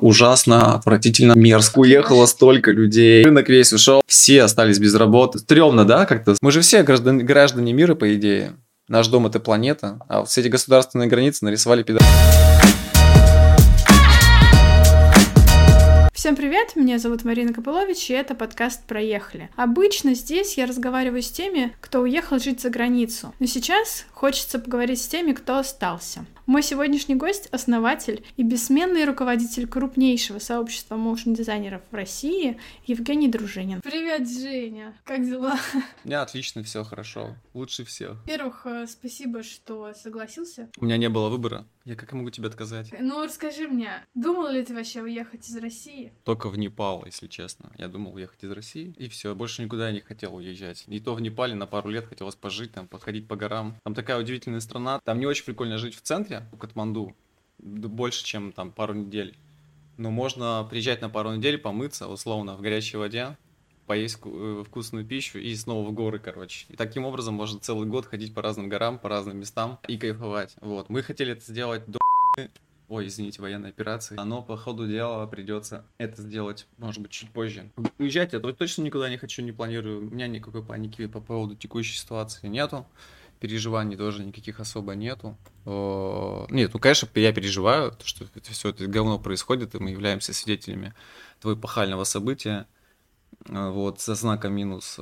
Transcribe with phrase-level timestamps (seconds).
[0.00, 1.80] ужасно, отвратительно, мерзко.
[1.80, 5.38] Уехало столько людей, рынок весь ушел, все остались без работы.
[5.38, 6.36] Стремно, да, как-то?
[6.40, 8.54] Мы же все граждане, граждане мира, по идее.
[8.88, 12.02] Наш дом это планета, а вот все эти государственные границы нарисовали пидор.
[16.12, 19.48] Всем привет, меня зовут Марина Копылович, и это подкаст «Проехали».
[19.56, 25.00] Обычно здесь я разговариваю с теми, кто уехал жить за границу, но сейчас хочется поговорить
[25.00, 26.26] с теми, кто остался.
[26.50, 33.80] Мой сегодняшний гость— основатель и бессменный руководитель крупнейшего сообщества моушн-дизайнеров в России Евгений Дружинин.
[33.82, 34.96] Привет, Женя!
[35.04, 35.54] Как дела?
[36.02, 37.36] У меня отлично, все хорошо.
[37.54, 38.16] Лучше всех.
[38.22, 40.68] Во-первых, э, спасибо, что согласился.
[40.78, 41.66] У меня не было выбора.
[41.90, 42.94] Я как могу тебе отказать?
[43.00, 46.12] Ну, расскажи мне, думал ли ты вообще уехать из России?
[46.22, 47.72] Только в Непал, если честно.
[47.78, 50.84] Я думал уехать из России, и все, больше никуда я не хотел уезжать.
[50.86, 53.74] И то в Непале на пару лет хотелось пожить, там, походить по горам.
[53.82, 55.00] Там такая удивительная страна.
[55.00, 57.16] Там не очень прикольно жить в центре, в Катманду.
[57.58, 59.36] Больше, чем там пару недель.
[59.96, 63.36] Но можно приезжать на пару недель, помыться, условно, в горячей воде,
[63.90, 66.64] поесть э, вкусную пищу и снова в горы, короче.
[66.68, 70.54] И таким образом можно целый год ходить по разным горам, по разным местам и кайфовать.
[70.60, 70.88] Вот.
[70.90, 71.98] Мы хотели это сделать до
[72.88, 77.68] ой, извините, военной операции, но по ходу дела придется это сделать, может быть, чуть позже.
[77.98, 80.06] Уезжать я точно никуда не хочу, не планирую.
[80.06, 82.86] У меня никакой паники по поводу текущей ситуации нету
[83.40, 85.36] переживаний тоже никаких особо нету.
[85.64, 90.94] Нет, ну, конечно, я переживаю, что все это говно происходит, и мы являемся свидетелями
[91.40, 92.66] того эпохального события,
[93.46, 94.98] вот, со знаком минус.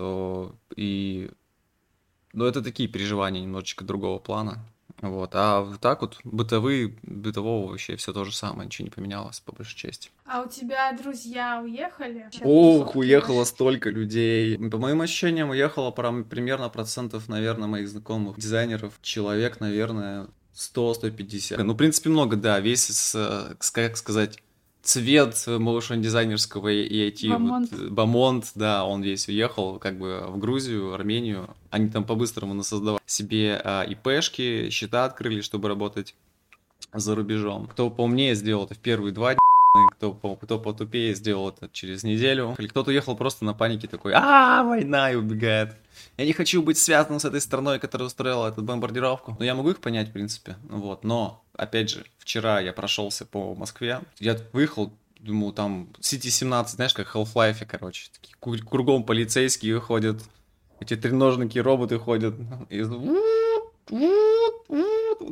[0.77, 1.31] И...
[2.33, 4.65] Но это такие переживания немножечко другого плана.
[5.01, 5.31] Вот.
[5.35, 9.77] А так вот бытовые, бытового вообще все то же самое, ничего не поменялось, по большей
[9.77, 10.11] части.
[10.27, 12.29] А у тебя друзья уехали?
[12.43, 14.59] Ох, уехало столько людей.
[14.71, 18.99] По моим ощущениям, уехало примерно процентов, наверное, моих знакомых дизайнеров.
[19.01, 21.63] Человек, наверное, 100-150.
[21.63, 22.59] Ну, в принципе, много, да.
[22.59, 23.15] Весь,
[23.73, 24.43] как сказать,
[24.83, 27.29] цвет motion дизайнерского и IT.
[27.29, 27.73] Бамонт.
[27.73, 31.55] Вот, Бамонт, да, он весь уехал как бы в Грузию, Армению.
[31.71, 36.15] Они там по-быстрому насоздавали себе а, ИПшки, счета открыли, чтобы работать
[36.93, 37.67] за рубежом.
[37.67, 39.41] Кто поумнее сделал это в первые два дня,
[39.93, 42.55] кто, кто потупее сделал это через неделю.
[42.59, 45.77] Или кто-то уехал просто на панике такой, а, война, и убегает.
[46.17, 49.37] Я не хочу быть связанным с этой страной, которая устроила эту бомбардировку.
[49.39, 50.57] Но я могу их понять, в принципе.
[50.69, 51.05] Вот.
[51.05, 54.01] Но, опять же, вчера я прошелся по Москве.
[54.19, 58.09] Я выехал, думаю, там City 17, знаешь, как Half-Life, короче.
[58.13, 60.23] Такие, кругом полицейские выходят.
[60.81, 62.35] Эти треножники роботы ходят.
[62.71, 62.83] И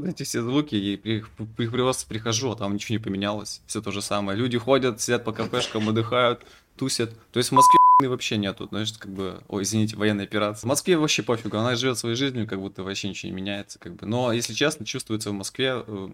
[0.05, 1.25] эти все звуки, и при,
[1.57, 4.37] при, просто прихожу, а там ничего не поменялось, все то же самое.
[4.37, 6.45] Люди ходят, сидят по кафешкам, отдыхают,
[6.77, 7.11] тусят.
[7.31, 10.67] То есть в Москве вообще нету, знаешь, как бы, ой, извините, военная операция.
[10.67, 13.95] В Москве вообще пофигу, она живет своей жизнью, как будто вообще ничего не меняется, как
[13.95, 14.07] бы.
[14.07, 16.09] Но, если честно, чувствуется в Москве э,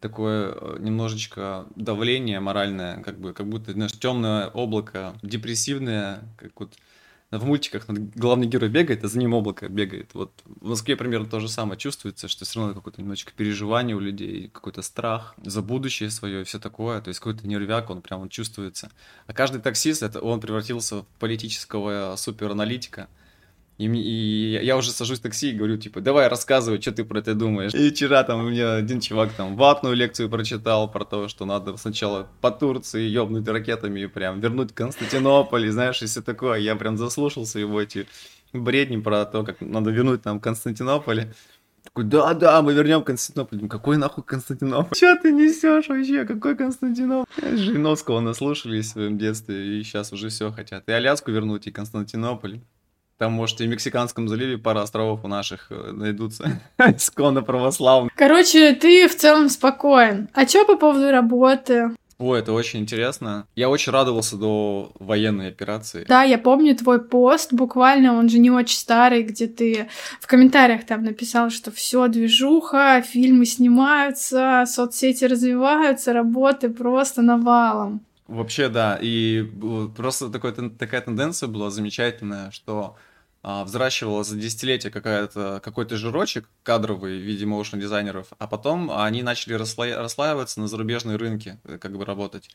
[0.00, 6.72] такое э, немножечко давление моральное, как бы, как будто, знаешь, темное облако, депрессивное, как вот
[7.30, 10.10] в мультиках главный герой бегает, а за ним облако бегает.
[10.14, 14.00] Вот в Москве примерно то же самое чувствуется, что все равно какое-то немножечко переживание у
[14.00, 17.02] людей, какой-то страх за будущее свое и все такое.
[17.02, 18.90] То есть какой-то нервяк, он прям чувствуется.
[19.26, 23.08] А каждый таксист, это он превратился в политического супераналитика.
[23.78, 27.20] И, и я уже сажусь в такси и говорю, типа, давай рассказывай, что ты про
[27.20, 27.72] это думаешь.
[27.74, 32.28] И вчера там меня один чувак там ватную лекцию прочитал про то, что надо сначала
[32.40, 36.58] по Турции ёбнуть ракетами и прям вернуть Константинополь, и знаешь, и все такое.
[36.58, 38.08] Я прям заслушался его эти
[38.52, 41.26] бредни про то, как надо вернуть там Константинополь.
[41.84, 43.68] Такой, да-да, мы вернем Константинополь.
[43.68, 44.98] Какой нахуй Константинополь?
[44.98, 46.24] Че ты несешь вообще?
[46.24, 47.56] Какой Константинополь?
[47.56, 50.82] Жириновского наслушались в своем детстве и сейчас уже все хотят.
[50.88, 52.60] И Аляску вернуть, и Константинополь.
[53.18, 56.60] Там, может, и в Мексиканском заливе пара островов у наших э, найдутся.
[56.78, 58.12] Исконно православных.
[58.14, 60.28] Короче, ты в целом спокоен.
[60.34, 61.90] А что по поводу работы?
[62.18, 63.46] О, это очень интересно.
[63.56, 66.04] Я очень радовался до военной операции.
[66.08, 69.88] Да, я помню твой пост, буквально, он же не очень старый, где ты
[70.20, 78.00] в комментариях там написал, что все движуха, фильмы снимаются, соцсети развиваются, работы просто навалом.
[78.28, 78.98] Вообще, да.
[79.00, 79.44] И
[79.96, 82.96] просто такой, такая тенденция была замечательная, что
[83.42, 89.22] а, взращивала за десятилетия какая-то, какой-то жирочек кадровый в виде моушн дизайнеров, а потом они
[89.22, 89.86] начали рассло...
[89.86, 92.50] расслаиваться на зарубежные рынки, э, как бы работать.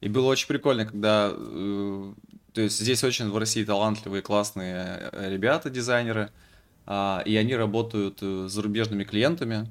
[0.00, 1.32] И было очень прикольно, когда...
[1.32, 2.14] Э,
[2.52, 6.30] то есть здесь очень в России талантливые, классные э, ребята, дизайнеры,
[6.86, 9.68] э, и они работают э, с зарубежными клиентами.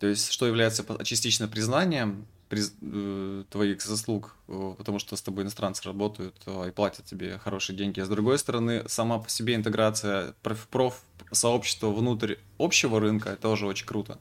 [0.00, 5.44] То есть, что является частично признанием приз, э, твоих заслуг, э, потому что с тобой
[5.44, 8.00] иностранцы работают э, и платят тебе хорошие деньги.
[8.00, 13.66] А с другой стороны, сама по себе интеграция проф, сообщества внутрь общего рынка, это тоже
[13.66, 14.18] очень круто.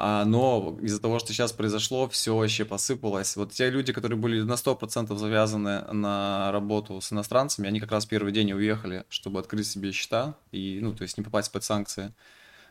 [0.00, 3.34] А, но из-за того, что сейчас произошло, все вообще посыпалось.
[3.34, 8.06] Вот те люди, которые были на 100% завязаны на работу с иностранцами, они как раз
[8.06, 12.14] первый день уехали, чтобы открыть себе счета и, ну, то есть не попасть под санкции.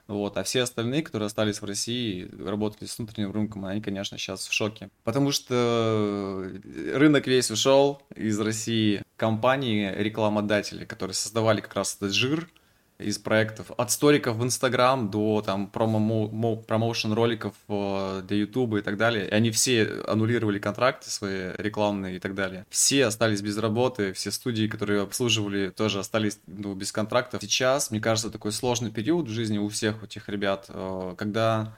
[0.07, 0.37] Вот.
[0.37, 4.53] А все остальные, которые остались в России, работали с внутренним рынком, они, конечно, сейчас в
[4.53, 4.89] шоке.
[5.03, 6.49] Потому что
[6.93, 9.03] рынок весь ушел из России.
[9.17, 12.49] Компании, рекламодатели, которые создавали как раз этот жир,
[12.99, 13.71] из проектов.
[13.77, 19.27] От сториков в Инстаграм до там промоушен роликов э, для Ютуба и так далее.
[19.27, 22.65] И они все аннулировали контракты свои рекламные и так далее.
[22.69, 27.41] Все остались без работы, все студии, которые обслуживали, тоже остались ну, без контрактов.
[27.43, 31.75] Сейчас, мне кажется, такой сложный период в жизни у всех этих ребят, э, когда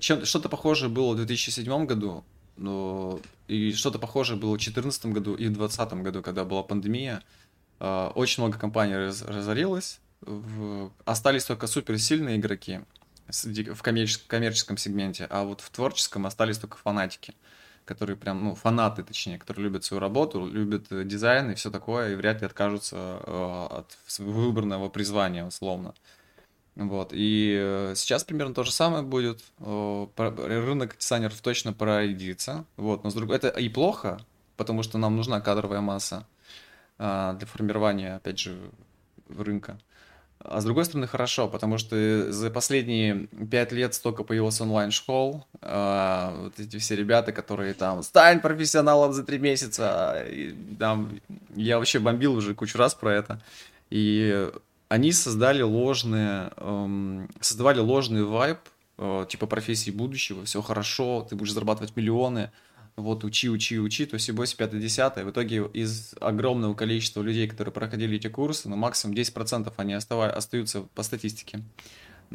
[0.00, 2.24] чем что-то похожее было в 2007 году,
[2.56, 7.22] но и что-то похожее было в 2014 году и в 2020 году, когда была пандемия.
[7.80, 10.90] Э, очень много компаний разорилось, в...
[11.04, 12.80] остались только суперсильные игроки
[13.28, 17.34] в коммерческом, сегменте, а вот в творческом остались только фанатики,
[17.84, 22.12] которые прям, ну, фанаты, точнее, которые любят свою работу, любят э, дизайн и все такое,
[22.12, 25.94] и вряд ли откажутся э, от выбранного призвания, условно.
[26.74, 29.42] Вот, и э, сейчас примерно то же самое будет.
[29.58, 32.64] Рынок дизайнеров точно пройдется.
[32.76, 33.36] Вот, но с другой...
[33.36, 34.20] Это и плохо,
[34.56, 36.26] потому что нам нужна кадровая масса
[36.98, 38.70] а, для формирования, опять же,
[39.28, 39.78] рынка.
[40.40, 45.46] А с другой стороны, хорошо, потому что за последние пять лет столько появилось онлайн-школ.
[45.62, 51.20] Э, вот эти все ребята, которые там «Стань профессионалом за три месяца!» и, там,
[51.56, 53.42] Я вообще бомбил уже кучу раз про это.
[53.90, 54.48] И
[54.88, 58.58] они создали ложные, эм, создавали ложный вайб,
[58.98, 62.50] э, типа профессии будущего, все хорошо, ты будешь зарабатывать миллионы–
[62.98, 65.16] вот учи, учи, учи, то есть 8, 5, 10.
[65.24, 70.32] В итоге из огромного количества людей, которые проходили эти курсы, ну, максимум 10% они оставали,
[70.32, 71.62] остаются по статистике.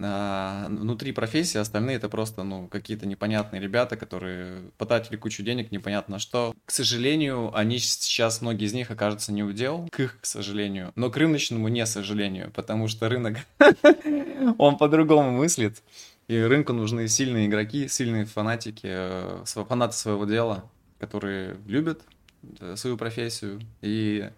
[0.02, 6.20] А, внутри профессии остальные это просто, ну, какие-то непонятные ребята, которые потратили кучу денег, непонятно
[6.20, 6.56] что.
[6.66, 11.10] К сожалению, они сейчас, многие из них окажутся не удел, к их, к сожалению, но
[11.10, 13.38] к рыночному не сожалению, потому что рынок,
[14.58, 15.84] он по-другому мыслит.
[16.28, 22.02] И рынку нужны сильные игроки, сильные фанатики, э, фанаты своего дела, которые любят
[22.60, 24.30] э, свою профессию и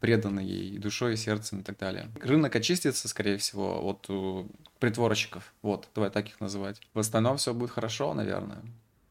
[0.00, 2.10] преданы ей душой, сердцем и так далее.
[2.20, 4.44] Рынок очистится, скорее всего, от э,
[4.78, 5.54] притворщиков.
[5.62, 6.80] Вот, давай так их называть.
[6.92, 8.62] В остальном все будет хорошо, наверное.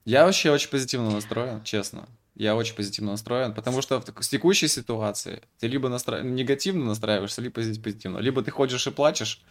[0.04, 2.08] Я вообще очень позитивно настроен, честно.
[2.36, 6.22] Я очень позитивно настроен, потому что в текущей ситуации ты либо настро...
[6.22, 8.18] негативно настраиваешься, либо позитивно.
[8.18, 9.42] Либо ты ходишь и плачешь,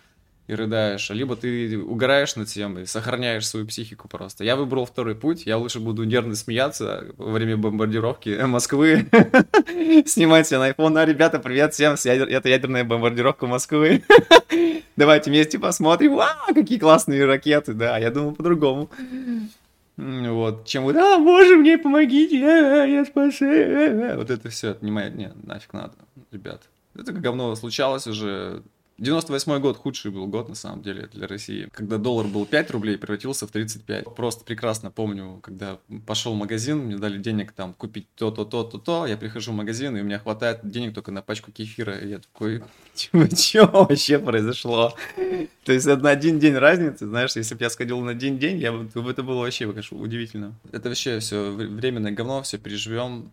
[0.46, 4.42] и рыдаешь, либо ты угораешь над тем и сохраняешь свою психику просто.
[4.42, 9.06] Я выбрал второй путь, я лучше буду нервно смеяться во время бомбардировки Москвы,
[10.06, 10.98] снимать себе на iPhone.
[10.98, 14.02] А, ребята, привет всем, это ядерная бомбардировка Москвы.
[14.96, 18.90] Давайте вместе посмотрим, вау, какие классные ракеты, да, я думал по-другому.
[19.96, 24.16] Вот, чем вы, а, боже, мне помогите, я спасаю.
[24.16, 25.94] Вот это все, это не моя, не, нафиг надо,
[26.32, 26.62] ребят.
[26.98, 28.62] Это говно случалось уже
[29.00, 31.68] 98 год худший был год, на самом деле, для России.
[31.72, 34.14] Когда доллар был 5 рублей, превратился в 35.
[34.14, 39.06] Просто прекрасно помню, когда пошел в магазин, мне дали денег там купить то-то, то-то, то.
[39.06, 41.96] Я прихожу в магазин, и у меня хватает денег только на пачку кефира.
[41.96, 42.62] И я такой,
[42.94, 44.94] что вообще произошло?
[45.64, 48.72] То есть на один день разницы, знаешь, если бы я сходил на один день, я
[48.72, 50.52] бы, это было вообще, конечно, удивительно.
[50.72, 53.30] Это вообще все временное говно, все переживем,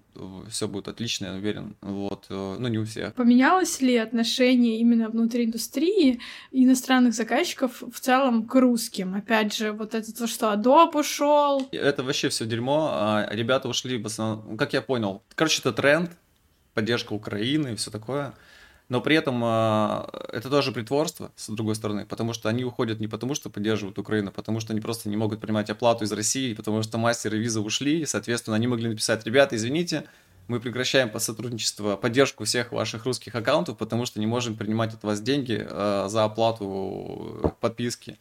[0.50, 1.76] все будет отлично, я уверен.
[1.82, 3.14] Вот, э, ну не у всех.
[3.16, 6.22] Поменялось ли отношение именно внутри индустрии
[6.52, 9.16] иностранных заказчиков в целом к русским.
[9.16, 11.68] Опять же, вот это то, что Adobe ушел.
[11.72, 12.90] Это вообще все дерьмо.
[12.92, 15.24] А ребята ушли, в основном, как я понял.
[15.36, 16.12] Короче, это тренд,
[16.74, 18.34] поддержка Украины и все такое.
[18.90, 23.10] Но при этом э, это тоже притворство, с другой стороны, потому что они уходят не
[23.10, 26.54] потому, что поддерживают Украину, а потому что они просто не могут принимать оплату из России,
[26.54, 30.06] потому что мастеры виза ушли, и, соответственно, они могли написать, ребята, извините,
[30.48, 35.04] мы прекращаем по сотрудничеству, поддержку всех ваших русских аккаунтов, потому что не можем принимать от
[35.04, 38.18] вас деньги э, за оплату подписки.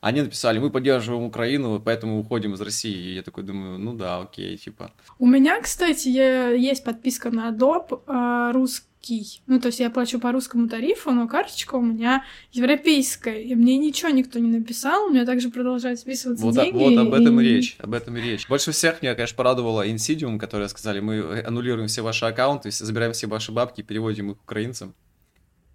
[0.00, 2.96] Они написали, мы поддерживаем Украину, поэтому уходим из России.
[2.96, 4.92] И я такой думаю, ну да, окей, типа.
[5.18, 9.42] У меня, кстати, есть подписка на Adobe э, русский русский.
[9.46, 13.42] Ну, то есть я плачу по русскому тарифу, но карточка у меня европейская.
[13.42, 16.76] И мне ничего никто не написал, у меня также продолжают списываться вот, деньги.
[16.76, 18.48] Вот об этом и речь, об этом и речь.
[18.48, 23.26] Больше всех меня, конечно, порадовала Insidium, которые сказали, мы аннулируем все ваши аккаунты, забираем все
[23.26, 24.94] ваши бабки переводим их украинцам.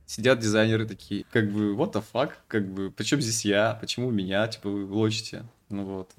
[0.06, 4.46] Сидят дизайнеры такие, как бы, what the fuck, как бы, почему здесь я, почему меня,
[4.46, 5.46] типа, вы лочите?
[5.70, 6.10] Ну вот.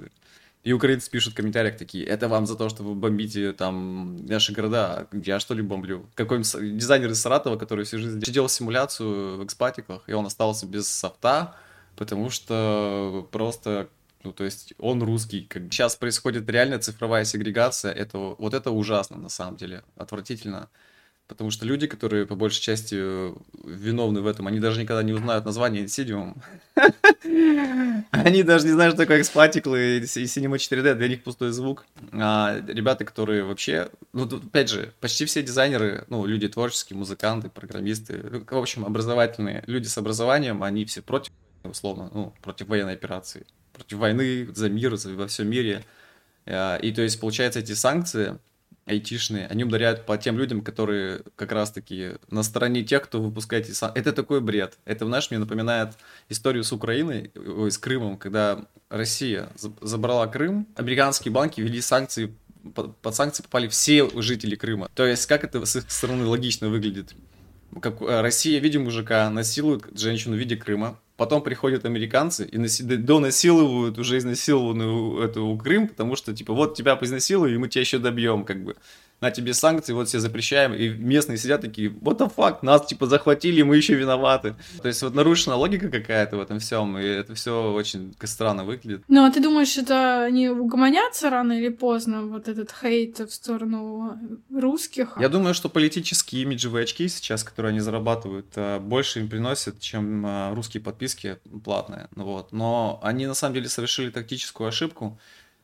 [0.63, 4.53] И украинцы пишут в комментариях такие, это вам за то, что вы бомбите там наши
[4.53, 6.07] города, я что ли бомблю?
[6.15, 10.87] Какой-нибудь дизайнер из Саратова, который всю жизнь делал симуляцию в экспатиках, и он остался без
[10.87, 11.57] софта,
[11.97, 13.89] потому что просто
[14.25, 15.43] Ну, то есть он русский.
[15.43, 15.63] Как...
[15.65, 17.93] Сейчас происходит реальная цифровая сегрегация.
[17.93, 19.83] Это, вот это ужасно, на самом деле.
[19.97, 20.69] Отвратительно.
[21.29, 22.95] Потому что люди, которые по большей части
[23.67, 26.37] виновны в этом, они даже никогда не узнают название Insidium.
[28.11, 31.87] Они даже не знают, что такое экспатикл и Cinema 4D, для них пустой звук.
[32.13, 38.23] А ребята, которые вообще, ну, опять же, почти все дизайнеры, ну, люди творческие, музыканты, программисты,
[38.31, 41.33] ну, в общем, образовательные, люди с образованием, они все против,
[41.65, 45.85] условно, ну, против военной операции, против войны за мир во всем мире.
[46.47, 48.39] А, и то есть, получается, эти санкции,
[48.87, 54.01] айтишные, они ударяют по тем людям, которые как раз-таки на стороне тех, кто выпускает санкции.
[54.01, 54.79] Это такой бред.
[54.85, 55.95] Это, знаешь, мне напоминает
[56.29, 59.49] историю с Украиной, ой, с Крымом, когда Россия
[59.81, 62.35] забрала Крым, американские банки ввели санкции,
[62.75, 64.89] под санкции попали все жители Крыма.
[64.95, 67.15] То есть, как это с их стороны логично выглядит?
[67.81, 72.59] Как э, Россия в виде мужика насилует женщину в виде Крыма, Потом приходят американцы и
[72.59, 72.83] наси...
[72.83, 77.99] донасилуют уже изнасилованную эту Крым, потому что, типа, вот тебя поизнасилуем, и мы тебя еще
[78.01, 78.75] добьем, как бы
[79.23, 83.07] на тебе санкции, вот все запрещаем, и местные сидят такие, what the fuck, нас типа
[83.07, 84.57] захватили, мы еще виноваты.
[84.83, 89.05] То есть вот нарушена логика какая-то в этом всем, и это все очень странно выглядит.
[89.07, 94.19] Ну, а ты думаешь, это они угомонятся рано или поздно, вот этот хейт в сторону
[94.51, 95.17] русских?
[95.21, 100.27] Я думаю, что политические имиджевые очки сейчас, которые они зарабатывают, э, больше им приносят, чем
[100.27, 102.09] э, русские подписки платные.
[102.17, 102.51] Вот.
[102.51, 105.21] Но они на самом деле совершили тактическую ошибку,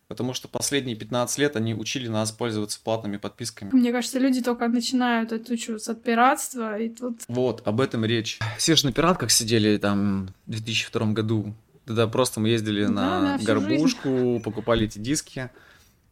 [0.09, 3.71] Потому что последние 15 лет они учили нас пользоваться платными подписками.
[3.73, 7.21] Мне кажется, люди только начинают отучиваться от пиратства, и тут...
[7.29, 8.39] Вот, об этом речь.
[8.57, 11.55] Все же на пиратках сидели там в 2002 году.
[11.85, 15.51] Тогда просто мы ездили да, на да, горбушку, покупали эти диски.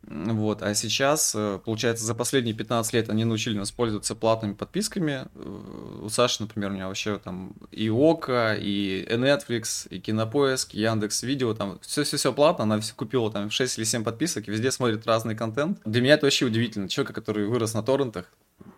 [0.09, 5.27] Вот, а сейчас, э, получается, за последние 15 лет они научили нас пользоваться платными подписками.
[5.35, 10.81] Э, у Саши, например, у меня вообще там и Ока, и Netflix, и Кинопоиск, и
[10.81, 14.71] Яндекс Видео, там все-все-все платно, она все купила там 6 или 7 подписок, и везде
[14.71, 15.81] смотрит разный контент.
[15.85, 16.89] Для меня это вообще удивительно.
[16.89, 18.27] Человек, который вырос на торрентах,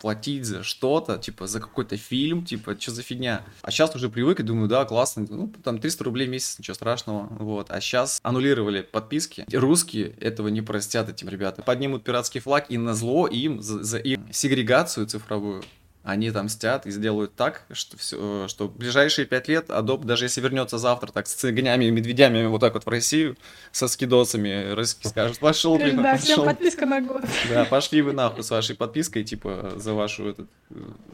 [0.00, 3.44] платить за что-то, типа за какой-то фильм, типа, что за фигня.
[3.62, 6.74] А сейчас уже привык и думаю, да, классно, ну, там 300 рублей в месяц, ничего
[6.74, 7.70] страшного, вот.
[7.70, 9.46] А сейчас аннулировали подписки.
[9.52, 11.64] Русские этого не простят этим ребятам.
[11.64, 15.62] Поднимут пиратский флаг и на зло им за, за их сегрегацию цифровую
[16.08, 20.24] они там мстят и сделают так, что, все, что в ближайшие пять лет Adobe, даже
[20.24, 23.36] если вернется завтра так с цыганями и медведями вот так вот в Россию,
[23.72, 27.24] со скидосами, скажут, пошел ты, Да, всем подписка на год.
[27.50, 30.48] Да, пошли вы нахуй с вашей подпиской, типа, за вашу, этот,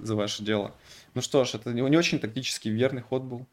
[0.00, 0.72] за ваше дело.
[1.14, 3.48] Ну что ж, это не очень тактически верный ход был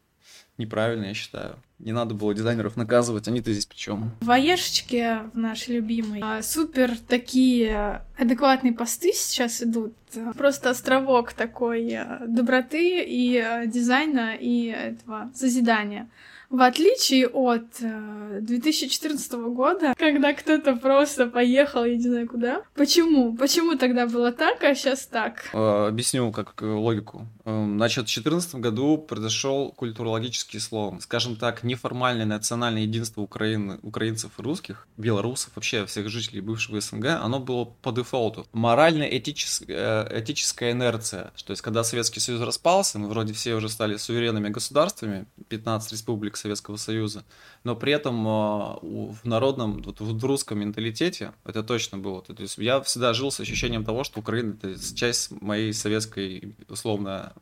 [0.58, 1.56] неправильно, я считаю.
[1.78, 4.12] Не надо было дизайнеров наказывать, они-то здесь при чем?
[4.20, 9.94] В Аешечке, в нашей любимой, а, супер такие адекватные посты сейчас идут.
[10.36, 16.08] Просто островок такой а, доброты и а, дизайна и этого созидания.
[16.52, 22.62] В отличие от э, 2014 года, когда кто-то просто поехал, я не знаю куда.
[22.74, 23.34] Почему?
[23.34, 25.48] Почему тогда было так, а сейчас так?
[25.54, 27.26] Э, объясню как э, логику.
[27.46, 31.00] Э, значит, в 2014 году произошел культурологический слом.
[31.00, 37.06] Скажем так, неформальное национальное единство Украины, украинцев и русских, белорусов, вообще всех жителей бывшего СНГ,
[37.22, 38.46] оно было по дефолту.
[38.52, 41.32] Морально-этическая э, этическая инерция.
[41.46, 46.41] То есть, когда Советский Союз распался, мы вроде все уже стали суверенными государствами, 15 республик
[46.42, 47.24] Советского Союза,
[47.64, 52.22] но при этом а, в народном, вот в русском менталитете это точно было.
[52.22, 57.32] То есть я всегда жил с ощущением того, что Украина это часть моей советской, условно,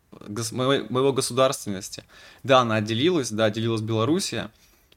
[0.53, 2.05] моего государственности.
[2.43, 4.51] Да, она отделилась, да, отделилась Белоруссия,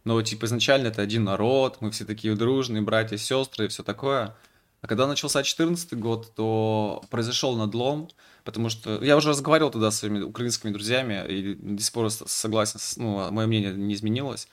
[0.03, 4.35] но типа изначально это один народ, мы все такие дружные, братья, сестры и все такое.
[4.81, 8.09] А когда начался 2014 год, то произошел надлом,
[8.43, 12.79] потому что я уже разговаривал тогда с своими украинскими друзьями, и до сих пор согласен,
[12.97, 14.47] ну, мое мнение не изменилось.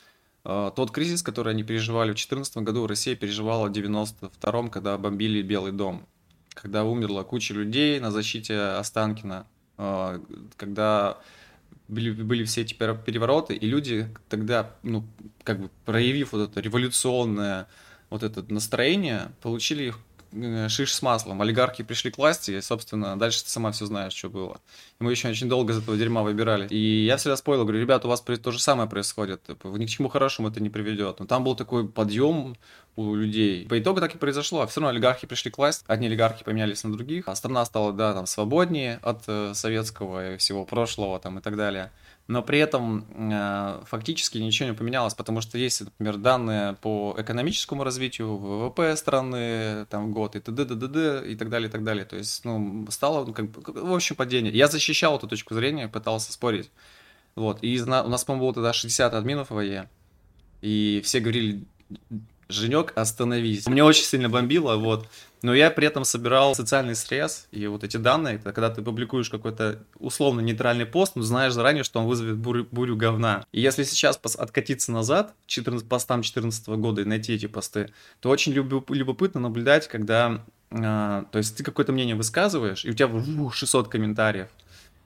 [0.44, 5.42] А, тот кризис, который они переживали в 2014 году, Россия переживала в 92 когда бомбили
[5.42, 6.06] Белый дом,
[6.54, 10.20] когда умерла куча людей на защите Останкина, а,
[10.56, 11.18] когда
[11.88, 15.04] были, были все эти перевороты, и люди тогда, ну,
[15.42, 17.66] как бы проявив вот это революционное
[18.11, 19.94] вот это настроение, получили
[20.68, 21.42] шиш с маслом.
[21.42, 24.60] Олигархи пришли к власти, и, собственно, дальше ты сама все знаешь, что было.
[25.00, 26.68] И мы еще очень долго из этого дерьма выбирали.
[26.68, 29.42] И я всегда спорил, говорю, ребята, у вас то же самое происходит.
[29.44, 31.20] Типа, ни к чему хорошему это не приведет.
[31.20, 32.56] Но там был такой подъем
[32.96, 33.66] у людей.
[33.66, 34.66] По итогу так и произошло.
[34.66, 35.84] Все равно олигархи пришли к власти.
[35.87, 37.28] Одни олигархи поменялись на других.
[37.28, 41.56] А страна стала, да, там, свободнее от э, советского и всего прошлого там и так
[41.56, 41.90] далее
[42.30, 47.82] но при этом э, фактически ничего не поменялось, потому что есть, например, данные по экономическому
[47.82, 52.04] развитию, ВВП страны, там, год, и т.д., д.д., и так далее, и так далее.
[52.04, 54.52] То есть, ну, стало, ну, как в общем, падение.
[54.52, 56.70] Я защищал эту точку зрения, пытался спорить.
[57.34, 59.88] Вот, и у нас, по-моему, было тогда 60 админов в АЕ,
[60.62, 61.64] и все говорили,
[62.50, 63.66] Женек, остановись.
[63.66, 65.09] Мне очень сильно бомбило, вот.
[65.42, 69.30] Но я при этом собирал социальный стресс, и вот эти данные, это когда ты публикуешь
[69.30, 73.47] какой-то условно нейтральный пост, но знаешь заранее, что он вызовет бурю, бурю говна.
[73.52, 77.90] И если сейчас откатиться назад, 14, постам 2014 года и найти эти посты,
[78.21, 83.07] то очень любопытно наблюдать, когда, э, то есть ты какое-то мнение высказываешь, и у тебя
[83.07, 84.49] ух, 600 комментариев,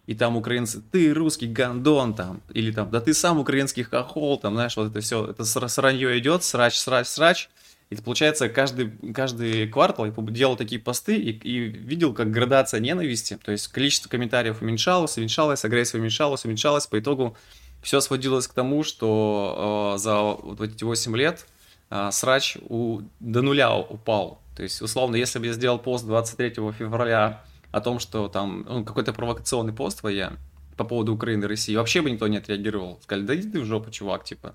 [0.07, 4.55] и там украинцы, ты русский гандон там, или там, да ты сам украинский хохол, там,
[4.55, 7.49] знаешь, вот это все, это сранье идет, срач, срач, срач,
[7.91, 13.39] и получается, каждый, каждый квартал я делал такие посты и, и видел, как градация ненависти,
[13.43, 17.37] то есть количество комментариев уменьшалось, уменьшалось, агрессия уменьшалась, уменьшалась, по итогу
[17.83, 21.47] все сводилось к тому, что э, за вот эти 8 лет
[21.91, 24.41] э, срач у, до нуля упал.
[24.57, 28.85] То есть, условно, если бы я сделал пост 23 февраля о том, что там ну,
[28.85, 30.35] какой-то провокационный пост твоя
[30.77, 33.01] по поводу Украины и России, вообще бы никто не отреагировал.
[33.03, 34.55] Сказали, да иди ты в жопу, чувак, типа.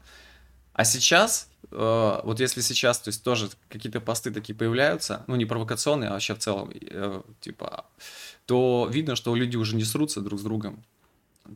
[0.71, 5.43] А сейчас, э, вот если сейчас, то есть тоже какие-то посты такие появляются, ну не
[5.43, 7.85] провокационные, а вообще в целом, э, типа,
[8.45, 10.81] то видно, что люди уже не срутся друг с другом.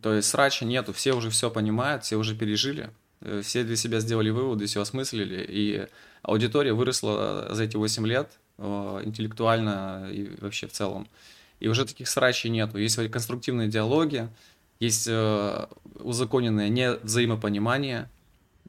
[0.01, 2.89] То есть срача нету, все уже все понимают, все уже пережили,
[3.21, 5.87] э, все для себя сделали выводы, все осмыслили, и
[6.23, 11.07] аудитория выросла за эти 8 лет э, интеллектуально и вообще в целом
[11.59, 12.77] и уже таких срачей нету.
[12.77, 14.29] Есть конструктивные диалоги,
[14.79, 15.65] есть э,
[15.99, 18.09] узаконенное невзаимопонимание,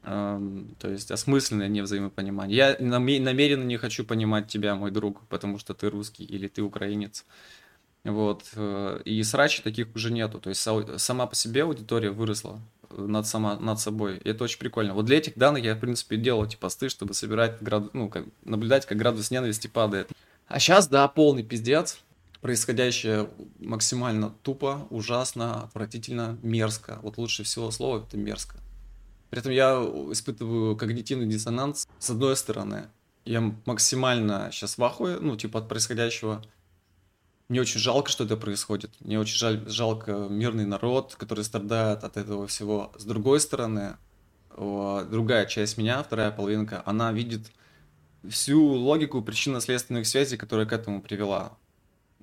[0.03, 2.55] э, то есть осмысленное невзаимопонимание.
[2.55, 7.25] Я намеренно не хочу понимать тебя, мой друг, потому что ты русский или ты украинец.
[8.05, 8.45] Вот.
[8.55, 10.39] Э, и срачей таких уже нету.
[10.39, 10.61] То есть
[10.97, 12.61] сама по себе аудитория выросла
[12.91, 14.17] над, сама, над собой.
[14.17, 14.93] И это очень прикольно.
[14.93, 17.93] Вот для этих данных я, в принципе, делал эти посты, чтобы собирать, град...
[17.93, 20.09] ну, как, наблюдать, как градус ненависти падает.
[20.47, 21.99] А сейчас, да, полный пиздец
[22.41, 26.99] происходящее максимально тупо, ужасно, отвратительно, мерзко.
[27.01, 28.57] Вот лучше всего слово это мерзко.
[29.29, 29.73] При этом я
[30.11, 31.87] испытываю когнитивный диссонанс.
[31.99, 32.87] С одной стороны,
[33.25, 36.43] я максимально сейчас в ахуе, ну, типа от происходящего.
[37.49, 38.91] Мне очень жалко, что это происходит.
[38.99, 42.91] Мне очень жаль, жалко мирный народ, который страдает от этого всего.
[42.97, 43.97] С другой стороны,
[44.55, 47.51] другая часть меня, вторая половинка, она видит
[48.27, 51.57] всю логику причинно-следственных связей, которая к этому привела.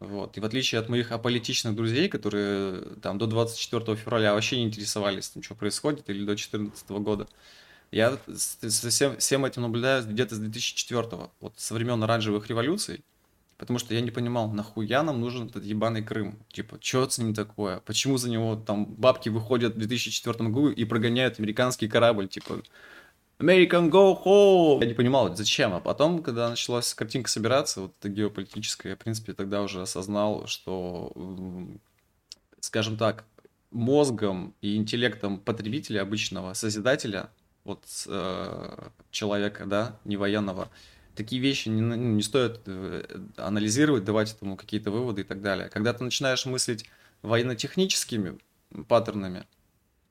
[0.02, 0.36] Вот.
[0.36, 5.28] И в отличие от моих аполитичных друзей, которые там до 24 февраля вообще не интересовались,
[5.28, 7.28] там, что происходит, или до 2014 года,
[7.92, 13.04] я со всем, всем этим наблюдаю где-то с 2004 вот со времен оранжевых революций,
[13.58, 16.36] потому что я не понимал, нахуя нам нужен этот ебаный Крым?
[16.50, 17.78] Типа, что с ним такое?
[17.80, 22.26] Почему за него там бабки выходят в 2004 году и прогоняют американский корабль?
[22.26, 22.60] Типа,
[23.42, 24.80] American Go Home.
[24.80, 25.74] Я не понимал, зачем.
[25.74, 30.46] А потом, когда началась картинка собираться, вот эта геополитическая, я, в принципе, тогда уже осознал,
[30.46, 31.12] что,
[32.60, 33.24] скажем так,
[33.72, 37.30] мозгом и интеллектом потребителя обычного, созидателя,
[37.64, 40.68] вот э, человека, да, не военного,
[41.14, 43.04] такие вещи не, ну, не стоит э,
[43.36, 45.68] анализировать, давать этому какие-то выводы и так далее.
[45.68, 46.84] Когда ты начинаешь мыслить
[47.22, 48.38] военно-техническими
[48.88, 49.44] паттернами,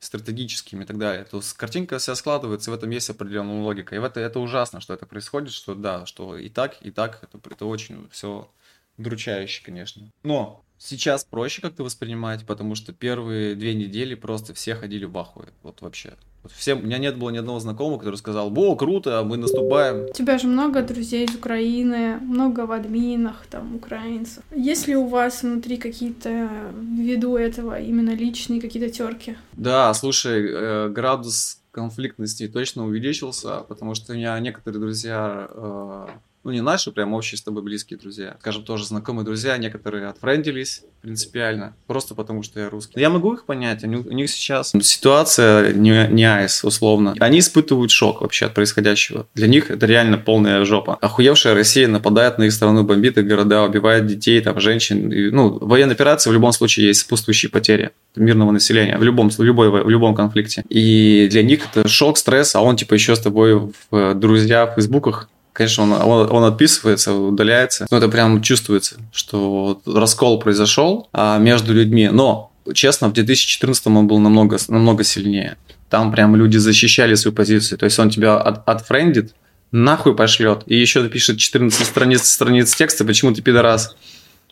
[0.01, 3.95] стратегическими и так далее, то картинка вся складывается, и в этом есть определенная логика.
[3.95, 7.19] И в это, это ужасно, что это происходит, что да, что и так, и так,
[7.21, 8.51] это, это очень все
[8.97, 10.11] удручающе, конечно.
[10.23, 15.49] Но сейчас проще как-то воспринимать, потому что первые две недели просто все ходили в ахуе,
[15.63, 16.13] вот вообще.
[16.55, 20.09] Всем, у меня нет было ни одного знакомого, который сказал, о, круто, мы наступаем.
[20.09, 24.43] У тебя же много друзей из Украины, много в админах, там, украинцев.
[24.55, 29.37] Есть ли у вас внутри какие-то, ввиду этого, именно личные какие-то терки?
[29.53, 36.07] Да, слушай, э, градус конфликтности точно увеличился, потому что у меня некоторые друзья э,
[36.43, 40.83] ну не наши, прям общие с тобой близкие друзья, скажем, тоже знакомые друзья, некоторые отфрендились
[41.01, 42.99] принципиально, просто потому что я русский.
[42.99, 47.15] Я могу их понять, они, у них сейчас ситуация не, не айс, условно.
[47.19, 49.27] Они испытывают шок вообще от происходящего.
[49.33, 50.97] Для них это реально полная жопа.
[51.01, 55.11] Охуевшая Россия нападает на их страну, бомбит их города, убивает детей, там, женщин.
[55.11, 59.39] И, ну, военная операция в любом случае есть сопутствующие потери мирного населения в любом, в,
[59.39, 60.63] любой, в любом конфликте.
[60.69, 64.67] И для них это шок, стресс, а он типа еще с тобой в э, друзья
[64.67, 65.29] в фейсбуках
[65.61, 67.85] Конечно, он, он, он отписывается, удаляется.
[67.91, 72.09] Но это прям чувствуется, что раскол произошел а, между людьми.
[72.11, 75.57] Но, честно, в 2014 он был намного, намного сильнее.
[75.91, 77.77] Там прям люди защищали свою позицию.
[77.77, 79.35] То есть он тебя от, отфрендит,
[79.71, 83.95] нахуй пошлет, и еще пишет 14 страниц, страниц текста, почему ты пидорас.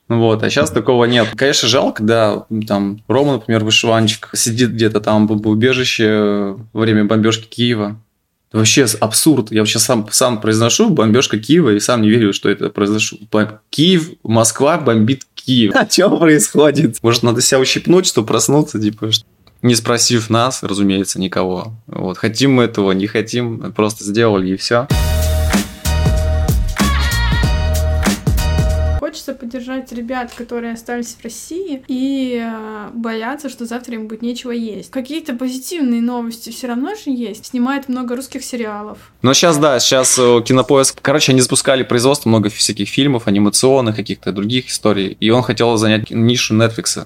[0.09, 1.29] Вот, а сейчас такого нет.
[1.35, 7.47] Конечно, жалко, да, там Рома, например, вышиванчик, сидит где-то там в убежище во время бомбежки
[7.47, 7.99] Киева,
[8.51, 9.51] вообще абсурд.
[9.51, 13.19] Я вообще сам, сам произношу бомбежка Киева и сам не верю, что это произошло.
[13.69, 15.73] Киев, Москва бомбит Киев.
[15.75, 16.97] А что происходит?
[17.01, 19.11] Может, надо себя ущипнуть, чтобы проснуться, типа,
[19.61, 21.73] не спросив нас, разумеется, никого.
[21.87, 24.87] Вот, хотим мы этого, не хотим, просто сделали и все.
[29.29, 34.51] Хочется поддержать ребят, которые остались в России и э, боятся, что завтра им будет нечего
[34.51, 34.89] есть.
[34.91, 37.47] Какие-то позитивные новости все равно же есть.
[37.47, 38.97] Снимает много русских сериалов.
[39.21, 40.99] Но сейчас, да, сейчас э, кинопоиск.
[41.01, 45.15] Короче, они запускали производство много всяких фильмов, анимационных, каких-то других историй.
[45.19, 47.05] И он хотел занять нишу Netflix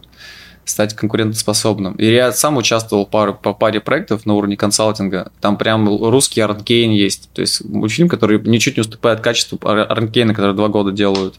[0.65, 1.95] стать конкурентоспособным.
[1.95, 5.31] И я сам участвовал пару, по паре проектов на уровне консалтинга.
[5.41, 7.29] Там прям русский Арнкейн есть.
[7.33, 11.35] То есть мультфильм, который ничуть не уступает качеству Арнкейна, который два года делают.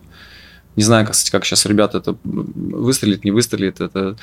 [0.77, 3.81] Не знаю, кстати, как сейчас ребята это выстрелит, не выстрелит.
[3.81, 4.17] Это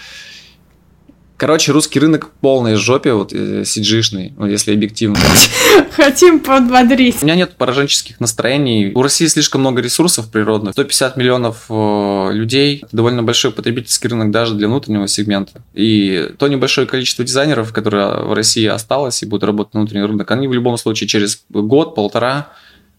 [1.42, 5.18] Короче, русский рынок в полной жопе, вот э, сиджишный, вот, если объективно.
[5.96, 7.24] Хотим подбодрить.
[7.24, 8.92] У меня нет пораженческих настроений.
[8.94, 10.74] У России слишком много ресурсов природных.
[10.74, 12.86] 150 миллионов э, людей.
[12.92, 15.64] Довольно большой потребительский рынок даже для внутреннего сегмента.
[15.74, 20.30] И то небольшое количество дизайнеров, которые в России осталось и будут работать на внутренний рынок,
[20.30, 22.50] они в любом случае через год-полтора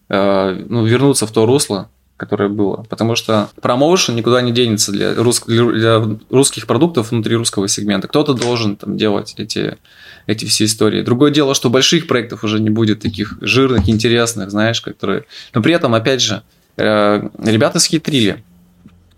[0.09, 1.91] э, ну, вернутся в то русло,
[2.23, 2.87] которое было.
[2.89, 8.07] Потому что промоушен никуда не денется для, рус, для русских продуктов внутри русского сегмента.
[8.07, 9.77] Кто-то должен там делать эти,
[10.29, 11.03] эти все истории.
[11.03, 15.25] Другое дело, что больших проектов уже не будет, таких жирных, интересных, знаешь, которые...
[15.53, 16.43] Но при этом, опять же,
[16.77, 18.45] э, ребята схитрили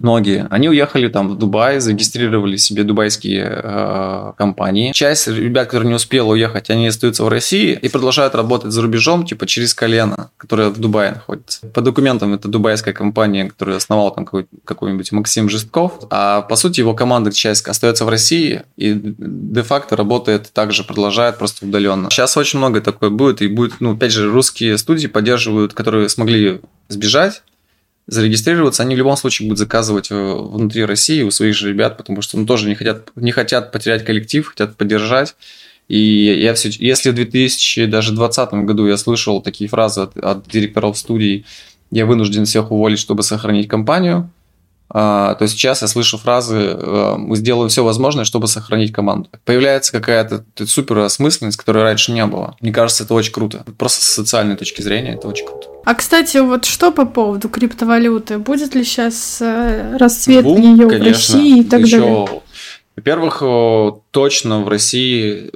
[0.04, 4.92] многие, они уехали там в Дубай, зарегистрировали себе дубайские э, компании.
[4.92, 9.24] Часть ребят, которые не успели уехать, они остаются в России и продолжают работать за рубежом,
[9.24, 11.66] типа через колено, которое в Дубае находится.
[11.68, 14.26] По документам это дубайская компания, которую основал там
[14.64, 20.52] какой-нибудь Максим Жестков, а по сути его команда часть остается в России и де-факто работает
[20.52, 22.10] также, продолжает просто удаленно.
[22.10, 26.60] Сейчас очень много такое будет, и будет, ну, опять же, русские студии поддерживают, которые смогли
[26.88, 27.42] сбежать,
[28.06, 32.20] зарегистрироваться, они в любом случае будут заказывать э, внутри России у своих же ребят, потому
[32.22, 35.36] что ну, тоже не хотят, не хотят потерять коллектив, хотят поддержать.
[35.88, 41.44] И я все, если в 2020 году я слышал такие фразы от, от директоров студий,
[41.90, 44.30] я вынужден всех уволить, чтобы сохранить компанию,
[44.90, 49.28] а, то сейчас я слышу фразы э, «мы сделаем все возможное, чтобы сохранить команду».
[49.44, 52.56] Появляется какая-то супер осмысленность, которой раньше не было.
[52.60, 53.64] Мне кажется, это очень круто.
[53.78, 55.73] Просто с социальной точки зрения это очень круто.
[55.84, 58.38] А, кстати, вот что по поводу криптовалюты?
[58.38, 62.42] Будет ли сейчас э, расцвет ее в России и так Еще далее?
[62.96, 63.42] Во-первых,
[64.10, 65.50] точно в России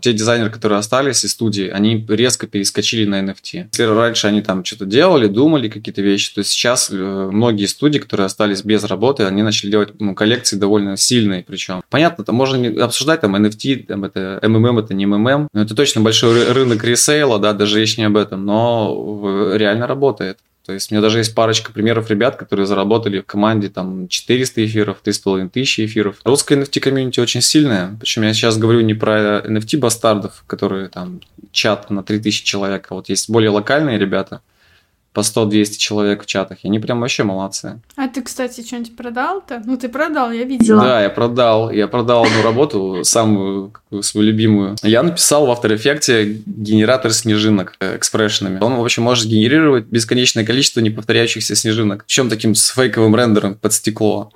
[0.00, 3.68] те дизайнеры, которые остались из студии, они резко перескочили на NFT.
[3.72, 8.26] Если раньше они там что-то делали, думали какие-то вещи, то сейчас э, многие студии, которые
[8.26, 11.82] остались без работы, они начали делать ну, коллекции довольно сильные причем.
[11.90, 16.00] Понятно, там можно обсуждать там NFT, там это MMM, это не MMM, но это точно
[16.00, 20.38] большой рынок ресейла, да, даже речь не об этом, но реально работает.
[20.64, 24.64] То есть у меня даже есть парочка примеров ребят, которые заработали в команде там 400
[24.66, 26.16] эфиров, 3,5 тысячи эфиров.
[26.24, 27.96] Русская NFT комьюнити очень сильная.
[27.98, 31.20] Причем я сейчас говорю не про NFT бастардов, которые там
[31.50, 34.40] чат на 3000 человек, а вот есть более локальные ребята,
[35.12, 36.58] по 100-200 человек в чатах.
[36.62, 37.80] И они прям вообще молодцы.
[37.96, 39.62] А ты, кстати, что-нибудь продал-то?
[39.64, 40.82] Ну, ты продал, я видела.
[40.82, 41.70] Да, я продал.
[41.70, 44.76] Я продал одну работу, самую свою любимую.
[44.82, 48.58] Я написал в After Effects генератор снежинок э, экспрессионами.
[48.62, 52.04] Он, в общем, может генерировать бесконечное количество неповторяющихся снежинок.
[52.06, 54.32] Причем таким с фейковым рендером под стекло.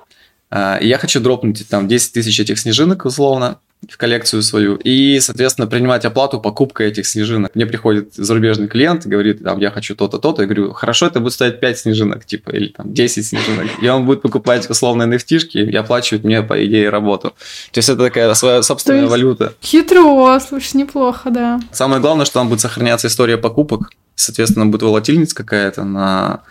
[0.49, 5.19] А, и я хочу дропнуть там 10 тысяч этих снежинок условно в коллекцию свою и,
[5.19, 7.55] соответственно, принимать оплату покупкой этих снежинок.
[7.55, 10.41] Мне приходит зарубежный клиент и говорит, там, я хочу то-то, то-то.
[10.41, 13.67] Я говорю, хорошо, это будет стоить 5 снежинок, типа, или там 10 снежинок.
[13.81, 17.29] И он будет покупать условно nft и оплачивать мне, по идее, работу.
[17.71, 19.53] То есть это такая своя собственная есть валюта.
[19.61, 21.59] Хитро, слушай, неплохо, да.
[21.71, 23.91] Самое главное, что там будет сохраняться история покупок.
[24.15, 26.41] Соответственно, будет волатильность какая-то на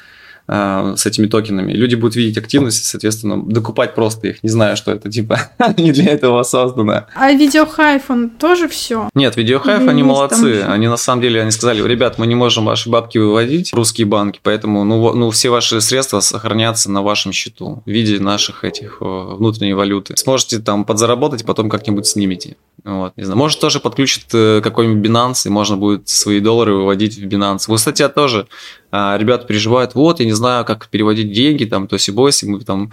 [0.49, 1.73] а, с этими токенами.
[1.73, 5.41] Люди будут видеть активность, соответственно, докупать просто их, не знаю, что это, типа,
[5.77, 7.07] не для этого создано.
[7.15, 9.09] А видеохайф, он тоже все?
[9.15, 10.63] Нет, видеохайф, они молодцы.
[10.63, 14.41] Они на самом деле, они сказали, ребят, мы не можем ваши бабки выводить, русские банки,
[14.43, 19.75] поэтому, ну, ну все ваши средства сохранятся на вашем счету в виде наших этих внутренней
[19.75, 20.17] валюты.
[20.17, 22.57] Сможете там подзаработать, потом как-нибудь снимете.
[22.85, 23.39] Вот, не знаю.
[23.39, 27.65] Может, тоже подключат э, какой-нибудь Binance, и можно будет свои доллары выводить в Binance.
[27.67, 28.47] Вот, кстати, тоже
[28.92, 32.92] ребята переживают, вот, я не знаю, как переводить деньги, там, то сибоси, мы там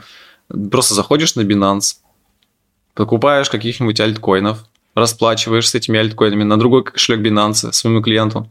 [0.71, 1.97] просто заходишь на Binance,
[2.93, 8.49] покупаешь каких-нибудь альткоинов, расплачиваешь с этими альткоинами на другой кошелек Binance своему клиенту,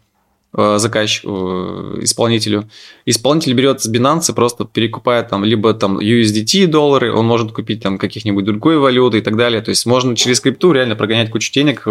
[0.54, 2.68] Э, заказчику, э, исполнителю.
[3.06, 7.96] Исполнитель берет с Binance, просто перекупает там либо там USDT доллары, он может купить там
[7.96, 9.62] каких-нибудь другой валюты и так далее.
[9.62, 11.86] То есть можно через крипту реально прогонять кучу денег,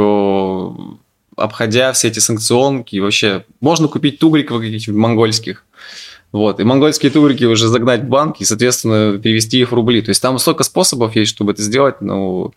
[1.35, 2.97] обходя все эти санкционки.
[2.97, 5.65] Вообще можно купить тугриков каких-нибудь монгольских.
[6.31, 6.59] Вот.
[6.59, 10.01] И монгольские тугрики уже загнать в банк и, соответственно, перевести их в рубли.
[10.01, 12.01] То есть там столько способов есть, чтобы это сделать.
[12.01, 12.53] Ну,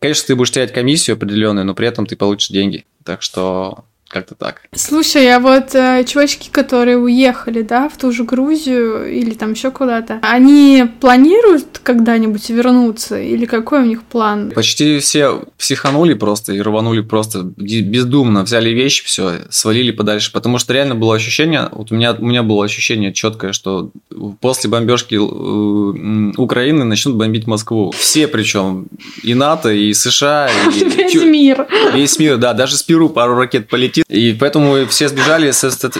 [0.00, 2.86] Конечно, ты будешь терять комиссию определенную, но при этом ты получишь деньги.
[3.04, 4.62] Так что как-то так.
[4.74, 9.70] Слушай, а вот э, чувачки, которые уехали, да, в ту же Грузию или там еще
[9.70, 13.20] куда-то, они планируют когда-нибудь вернуться?
[13.20, 14.50] Или какой у них план?
[14.50, 20.32] Почти все психанули просто и рванули просто бездумно, взяли вещи, все, свалили подальше.
[20.32, 23.92] Потому что реально было ощущение, вот у меня, у меня было ощущение четкое, что
[24.40, 27.92] после бомбежки э, Украины начнут бомбить Москву.
[27.96, 28.88] Все причем,
[29.22, 30.84] и НАТО, и США, и...
[31.00, 31.68] Весь мир.
[31.94, 35.52] Весь мир, да, даже с Перу пару ракет полетит и поэтому все сбежали,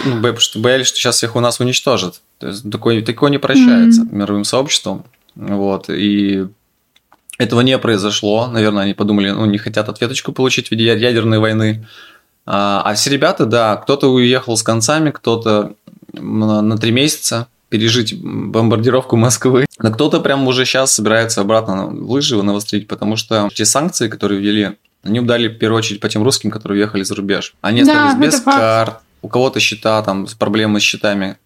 [0.05, 2.21] ну, потому что боялись, что сейчас всех у нас уничтожат.
[2.39, 4.15] То есть такое, такое не прощается mm-hmm.
[4.15, 5.05] мировым сообществом.
[5.35, 6.47] Вот, и
[7.37, 8.47] этого не произошло.
[8.47, 11.87] Наверное, они подумали, ну, не хотят ответочку получить в виде ядерной войны.
[12.45, 15.73] А, а все ребята, да, кто-то уехал с концами, кто-то
[16.13, 19.65] на три месяца пережить бомбардировку Москвы.
[19.79, 24.73] Но кто-то прям уже сейчас собирается обратно лыжи навострить, потому что те санкции, которые ввели,
[25.03, 27.55] они ударили в первую очередь по тем русским, которые уехали за рубеж.
[27.61, 31.37] Они да, остались без карт, у кого-то счета, там, проблемы с счетами.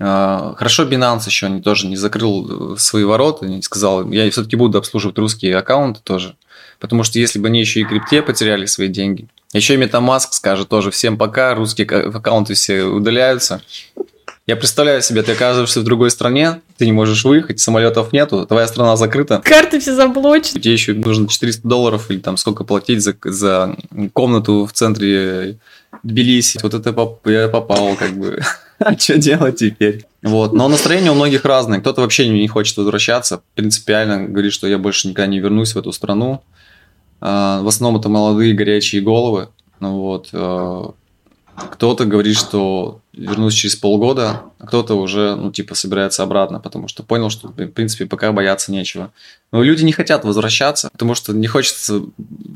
[0.00, 4.56] А, хорошо, Binance еще не, тоже не закрыл э, свои ворота, не сказал, я все-таки
[4.56, 6.36] буду обслуживать русские аккаунты тоже.
[6.78, 9.26] Потому что если бы они еще и крипте потеряли свои деньги.
[9.52, 13.62] Еще и MetaMask скажет тоже всем пока, русские аккаунты все удаляются.
[14.48, 18.66] Я представляю себе, ты оказываешься в другой стране, ты не можешь выехать, самолетов нету, твоя
[18.66, 19.42] страна закрыта.
[19.44, 20.58] Карты все заблочены.
[20.58, 23.76] Тебе еще нужно 400 долларов или там сколько платить за, за
[24.14, 25.58] комнату в центре
[26.02, 26.60] Тбилиси.
[26.62, 28.40] Вот это поп, я попал, как бы.
[28.78, 30.06] А что делать теперь?
[30.22, 30.54] Вот.
[30.54, 31.80] Но настроение у многих разное.
[31.80, 33.42] Кто-то вообще не хочет возвращаться.
[33.54, 36.42] Принципиально говорит, что я больше никогда не вернусь в эту страну.
[37.20, 39.48] А, в основном это молодые горячие головы.
[39.80, 40.28] Ну вот.
[40.32, 40.92] А,
[41.72, 47.02] кто-то говорит, что вернусь через полгода, а кто-то уже, ну, типа, собирается обратно, потому что
[47.02, 49.12] понял, что, в принципе, пока бояться нечего.
[49.50, 52.02] Но люди не хотят возвращаться, потому что не хочется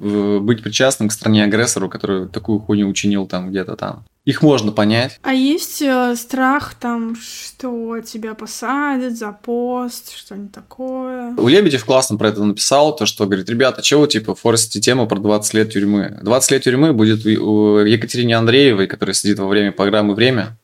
[0.03, 4.05] э, быть причастным к стране-агрессору, который такую хуйню учинил там где-то там.
[4.25, 5.19] Их можно понять.
[5.23, 11.35] А есть э, страх там, что тебя посадят за пост, что-нибудь такое?
[11.37, 15.09] У Лебедев классно про это написал, то, что говорит, ребята, чего вы, типа, форсите тему
[15.09, 16.19] про 20 лет тюрьмы?
[16.23, 20.59] 20 лет тюрьмы будет у Екатерине Андреевой, которая сидит во время программы «Время»,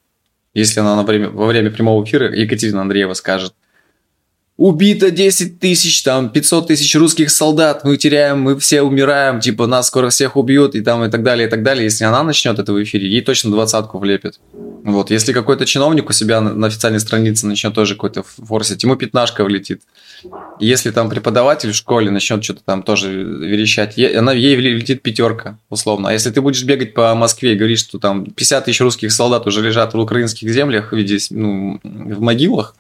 [0.55, 3.55] если она на время, во время прямого эфира, Екатерина Андреева скажет,
[4.59, 9.87] убито 10 тысяч, там, 500 тысяч русских солдат, мы теряем, мы все умираем, типа, нас
[9.87, 11.85] скоро всех убьют, и там, и так далее, и так далее.
[11.85, 14.41] Если она начнет это в эфире, ей точно двадцатку влепит.
[14.83, 19.45] Вот, если какой-то чиновник у себя на, официальной странице начнет тоже какой-то форсить, ему пятнашка
[19.45, 19.83] влетит.
[20.59, 25.57] Если там преподаватель в школе начнет что-то там тоже верещать, ей, она, ей влетит пятерка,
[25.71, 26.09] условно.
[26.09, 29.47] А если ты будешь бегать по Москве и говорить, что там 50 тысяч русских солдат
[29.47, 30.97] уже лежат в украинских землях в
[31.31, 32.75] ну, в могилах,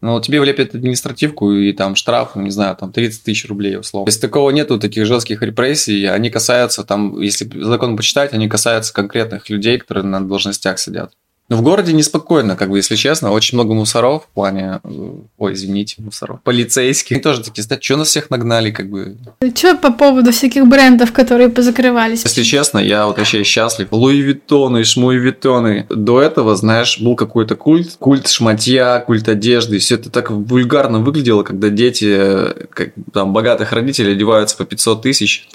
[0.00, 4.08] но тебе влепят административку и там штраф, не знаю, там 30 тысяч рублей условно.
[4.08, 9.48] Если такого нету, таких жестких репрессий, они касаются там, если закон почитать, они касаются конкретных
[9.50, 11.12] людей, которые на должностях сидят.
[11.50, 13.32] Но в городе неспокойно, как бы, если честно.
[13.32, 14.80] Очень много мусоров в плане...
[14.84, 16.40] Э, ой, извините, мусоров.
[16.44, 17.16] Полицейских.
[17.16, 19.16] Они тоже такие, что нас всех нагнали, как бы.
[19.56, 22.22] Что по поводу всяких брендов, которые позакрывались?
[22.22, 23.88] Если честно, я вот вообще счастлив.
[23.90, 25.86] Луи Виттоны, Шмуи Виттоны.
[25.90, 27.96] До этого, знаешь, был какой-то культ.
[27.98, 29.80] Культ шматья, культ одежды.
[29.80, 35.02] Все это так вульгарно выглядело, когда дети э, как, там, богатых родителей одеваются по 500
[35.02, 35.48] тысяч.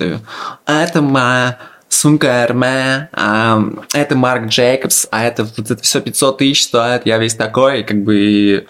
[0.66, 1.58] А это моя
[1.96, 7.18] сумка Эрме, а, это Марк Джейкобс, а это вот это все 500 тысяч стоит, я
[7.18, 8.64] весь такой, как бы, и...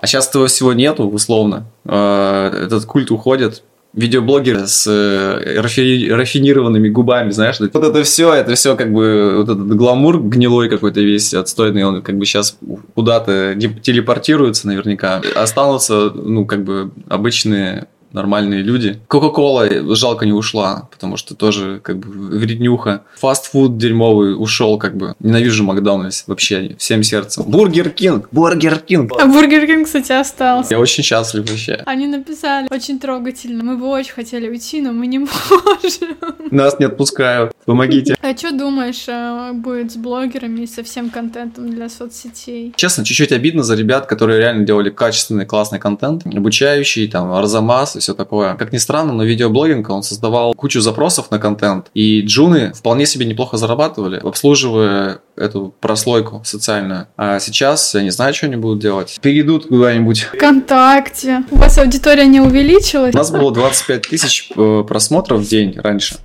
[0.00, 3.62] а сейчас этого всего нету, условно, а, этот культ уходит,
[3.92, 6.10] видеоблогеры с э, рафи...
[6.10, 11.00] рафинированными губами, знаешь, вот это все, это все как бы вот этот гламур гнилой какой-то
[11.00, 12.56] весь отстойный, он как бы сейчас
[12.94, 19.00] куда-то телепортируется наверняка, останутся, ну, как бы обычные нормальные люди.
[19.08, 23.02] Кока-кола жалко не ушла, потому что тоже как бы вреднюха.
[23.16, 25.14] Фастфуд дерьмовый ушел как бы.
[25.20, 27.44] Ненавижу Макдональдс вообще всем сердцем.
[27.46, 29.12] Бургер Кинг, Бургер Кинг.
[29.20, 30.74] А Бургер Кинг, кстати, остался.
[30.74, 31.82] Я очень счастлив вообще.
[31.86, 33.62] Они написали очень трогательно.
[33.64, 36.16] Мы бы очень хотели уйти, но мы не можем.
[36.50, 37.52] Нас не отпускают.
[37.64, 38.16] Помогите.
[38.20, 42.72] А что думаешь, э, будет с блогерами и со всем контентом для соцсетей?
[42.76, 48.02] Честно, чуть-чуть обидно за ребят, которые реально делали качественный, классный контент, обучающий, там, Арзамас, и
[48.02, 48.54] все такое.
[48.54, 53.26] Как ни странно, но видеоблогинг, он создавал кучу запросов на контент, и джуны вполне себе
[53.26, 57.06] неплохо зарабатывали, обслуживая эту прослойку социальную.
[57.16, 59.18] А сейчас, я не знаю, что они будут делать.
[59.22, 60.22] Перейдут куда-нибудь.
[60.34, 61.44] Вконтакте.
[61.50, 63.14] У вас аудитория не увеличилась?
[63.14, 66.16] У нас было 25 тысяч э, просмотров в день раньше.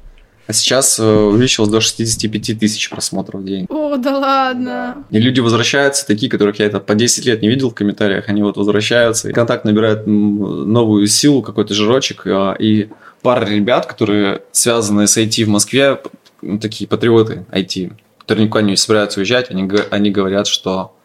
[0.48, 3.66] А сейчас э, увеличилось до 65 тысяч просмотров в день.
[3.70, 5.04] О, да ладно.
[5.10, 8.44] И люди возвращаются, такие, которых я это по 10 лет не видел в комментариях, они
[8.44, 9.30] вот возвращаются.
[9.30, 12.28] И контакт набирает новую силу, какой-то жирочек.
[12.28, 12.90] А, и
[13.24, 16.00] пара ребят, которые связаны с IT в Москве,
[16.44, 20.96] ну, такие патриоты IT, которые никуда не собираются уезжать, они, они говорят, что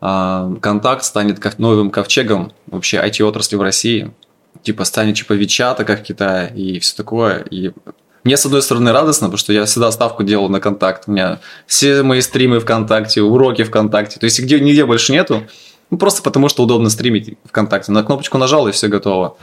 [0.00, 4.12] а, контакт станет новым ковчегом вообще IT-отрасли в России.
[4.62, 7.44] Типа станет типа Вичата, как в Китае, и все такое.
[7.50, 7.72] И
[8.28, 11.04] мне, с одной стороны, радостно, потому что я всегда ставку делал на контакт.
[11.06, 14.20] У меня все мои стримы ВКонтакте, уроки ВКонтакте.
[14.20, 15.44] То есть, где нигде больше нету.
[15.88, 17.90] Ну, просто потому, что удобно стримить ВКонтакте.
[17.90, 19.38] На кнопочку нажал, и все готово.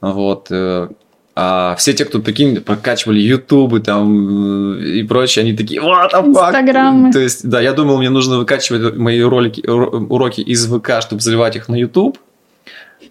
[0.00, 0.48] Вот.
[0.50, 0.88] Э,
[1.36, 6.26] а все те, кто, прикинь, прокачивали ютубы там э, и прочее, они такие, fuck?
[6.26, 7.12] Инстаграмы.
[7.12, 11.54] То есть, да, я думал, мне нужно выкачивать мои ролики, уроки из ВК, чтобы заливать
[11.54, 12.18] их на YouTube.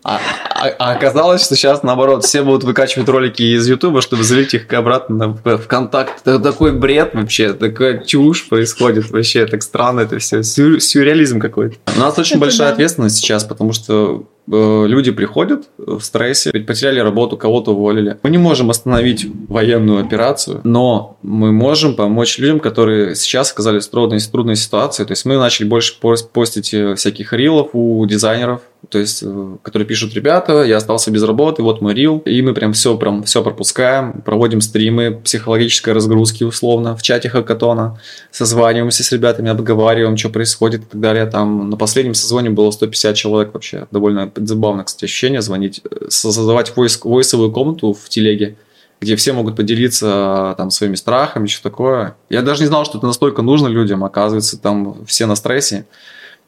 [0.03, 4.53] А, а, а оказалось, что сейчас наоборот, все будут выкачивать ролики из Ютуба, чтобы залить
[4.53, 6.27] их обратно в ВКонтакт.
[6.27, 11.77] Это такой бред вообще, такая чушь происходит вообще, так странно это все, сюрреализм какой-то.
[11.95, 12.73] У нас очень это большая да.
[12.73, 18.17] ответственность сейчас, потому что люди приходят в стрессе, потеряли работу, кого-то уволили.
[18.23, 23.91] Мы не можем остановить военную операцию, но мы можем помочь людям, которые сейчас оказались в
[23.91, 25.03] трудной, трудной ситуации.
[25.05, 25.95] То есть мы начали больше
[26.33, 31.23] постить э, всяких рилов у дизайнеров, то есть, э, которые пишут, ребята, я остался без
[31.23, 36.43] работы, вот мой рил, и мы прям все, прям все пропускаем, проводим стримы, психологической разгрузки
[36.43, 37.99] условно в чате хакатона,
[38.31, 41.25] созваниваемся с ребятами, обговариваем, что происходит и так далее.
[41.25, 46.75] Там на последнем созвоне было 150 человек вообще, довольно забавно, кстати, ощущение звонить, э, создавать
[46.75, 48.55] войс, войсовую комнату в телеге,
[49.01, 52.15] где все могут поделиться там своими страхами, что такое.
[52.29, 55.85] Я даже не знал, что это настолько нужно людям, оказывается, там все на стрессе.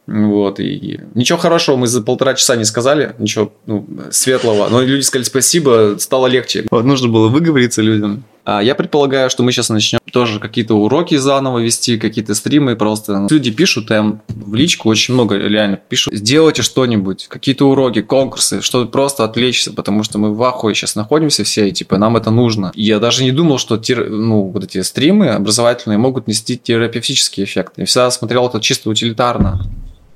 [0.07, 5.01] Вот, и ничего хорошего мы за полтора часа не сказали, ничего ну, светлого, но люди
[5.01, 6.65] сказали спасибо, стало легче.
[6.69, 8.23] Вот, нужно было выговориться людям.
[8.45, 13.27] А я предполагаю, что мы сейчас начнем тоже какие-то уроки заново вести, какие-то стримы просто.
[13.29, 16.13] Люди пишут там в личку очень много реально пишут.
[16.13, 21.43] Сделайте что-нибудь, какие-то уроки, конкурсы, чтобы просто отвлечься, потому что мы в ахуе сейчас находимся
[21.43, 22.71] все, и типа нам это нужно.
[22.75, 24.09] Я даже не думал, что тер...
[24.09, 27.73] ну, вот эти стримы образовательные могут нести терапевтический эффект.
[27.77, 29.67] Я всегда смотрел это чисто утилитарно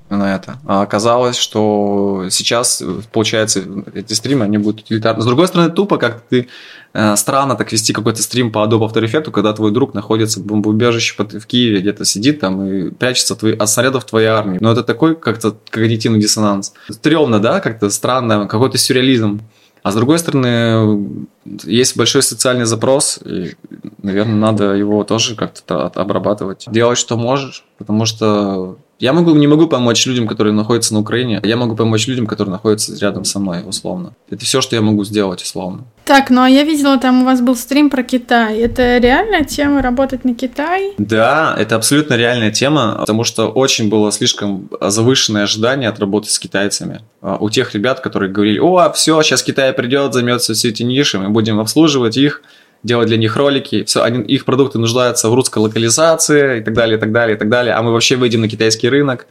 [0.09, 0.57] на это.
[0.65, 5.21] А оказалось, что сейчас, получается, эти стримы, они будут утилитарны.
[5.21, 6.47] С другой стороны, тупо как ты
[6.93, 10.45] э, странно так вести какой-то стрим по Adobe After Effects, когда твой друг находится в
[10.45, 14.57] бомбоубежище в Киеве, где-то сидит там и прячется твои, от снарядов твоей армии.
[14.59, 16.73] Но это такой как-то когнитивный диссонанс.
[16.89, 19.41] Стремно, да, как-то странно, какой-то сюрреализм.
[19.81, 21.27] А с другой стороны,
[21.63, 23.55] есть большой социальный запрос, и,
[24.01, 26.65] наверное, надо его тоже как-то обрабатывать.
[26.69, 31.39] Делать, что можешь, потому что я могу, не могу помочь людям, которые находятся на Украине.
[31.43, 34.13] Я могу помочь людям, которые находятся рядом со мной, условно.
[34.29, 35.85] Это все, что я могу сделать, условно.
[36.03, 38.57] Так, ну а я видела, там у вас был стрим про Китай.
[38.59, 40.93] Это реальная тема работать на Китай?
[40.97, 46.37] Да, это абсолютно реальная тема, потому что очень было слишком завышенное ожидание от работы с
[46.37, 47.01] китайцами.
[47.21, 51.19] А, у тех ребят, которые говорили, о, все, сейчас Китай придет, займется все эти ниши,
[51.19, 52.41] мы будем обслуживать их
[52.83, 56.97] делать для них ролики, все, они, их продукты нуждаются в русской локализации и так далее,
[56.97, 59.27] и так далее, и так далее, а мы вообще выйдем на китайский рынок.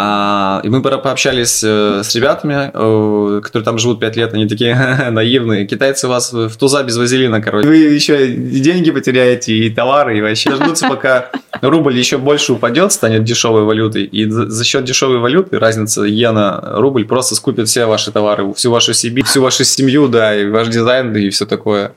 [0.00, 4.76] А, и мы пообщались э, с ребятами, э, которые там живут 5 лет, они такие
[5.10, 5.66] наивные.
[5.66, 7.66] Китайцы вас в туза без вазелина, короче.
[7.66, 11.30] Вы еще деньги потеряете, и товары, и вообще дождутся, пока
[11.62, 14.04] рубль еще больше упадет, станет дешевой валютой.
[14.04, 18.92] И за, за счет дешевой валюты, разница иена-рубль, просто скупит все ваши товары, всю вашу
[18.92, 21.94] семью, всю вашу семью, да, и ваш дизайн, и все такое.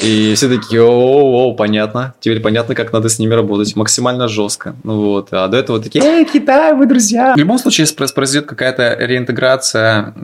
[0.00, 2.14] И все такие, о, о, понятно.
[2.20, 3.74] Теперь понятно, как надо с ними работать.
[3.74, 4.76] Максимально жестко.
[4.84, 5.28] Ну вот.
[5.32, 7.34] А до этого такие, эй, Китай, вы друзья.
[7.34, 10.14] В любом случае произойдет какая-то реинтеграция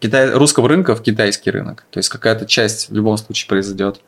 [0.00, 1.84] Китай, русского рынка в китайский рынок.
[1.90, 4.00] То есть какая-то часть в любом случае произойдет.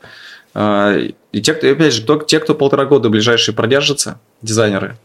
[0.54, 4.96] А, и те, кто, опять же, кто, те, кто полтора года ближайшие продержатся, дизайнеры,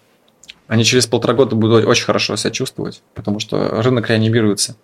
[0.68, 4.76] они через полтора года будут очень хорошо себя чувствовать, потому что рынок реанимируется.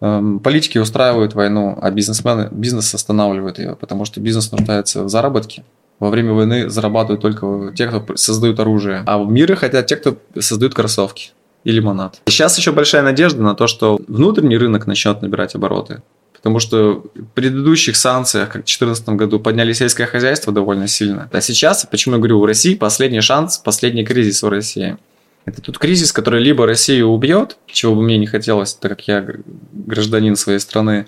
[0.00, 5.62] Эм, политики устраивают войну, а бизнесмены, бизнес останавливает ее, потому что бизнес нуждается в заработке.
[5.98, 9.02] Во время войны зарабатывают только те, кто создают оружие.
[9.06, 11.32] А в мире хотят те, кто создают кроссовки
[11.64, 12.22] и лимонад.
[12.26, 16.02] Сейчас еще большая надежда на то, что внутренний рынок начнет набирать обороты.
[16.32, 21.28] Потому что в предыдущих санкциях, как в 2014 году, подняли сельское хозяйство довольно сильно.
[21.30, 24.96] А сейчас, почему я говорю, в России последний шанс, последний кризис в России–
[25.50, 29.26] это тут кризис, который либо Россию убьет, чего бы мне не хотелось, так как я
[29.72, 31.06] гражданин своей страны,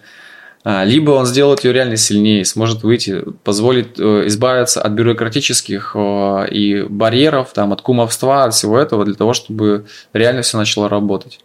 [0.64, 6.86] а, либо он сделает ее реально сильнее, сможет выйти, позволит э, избавиться от бюрократических и
[6.88, 11.40] барьеров, там, от кумовства, от всего этого, для того, чтобы реально все начало работать.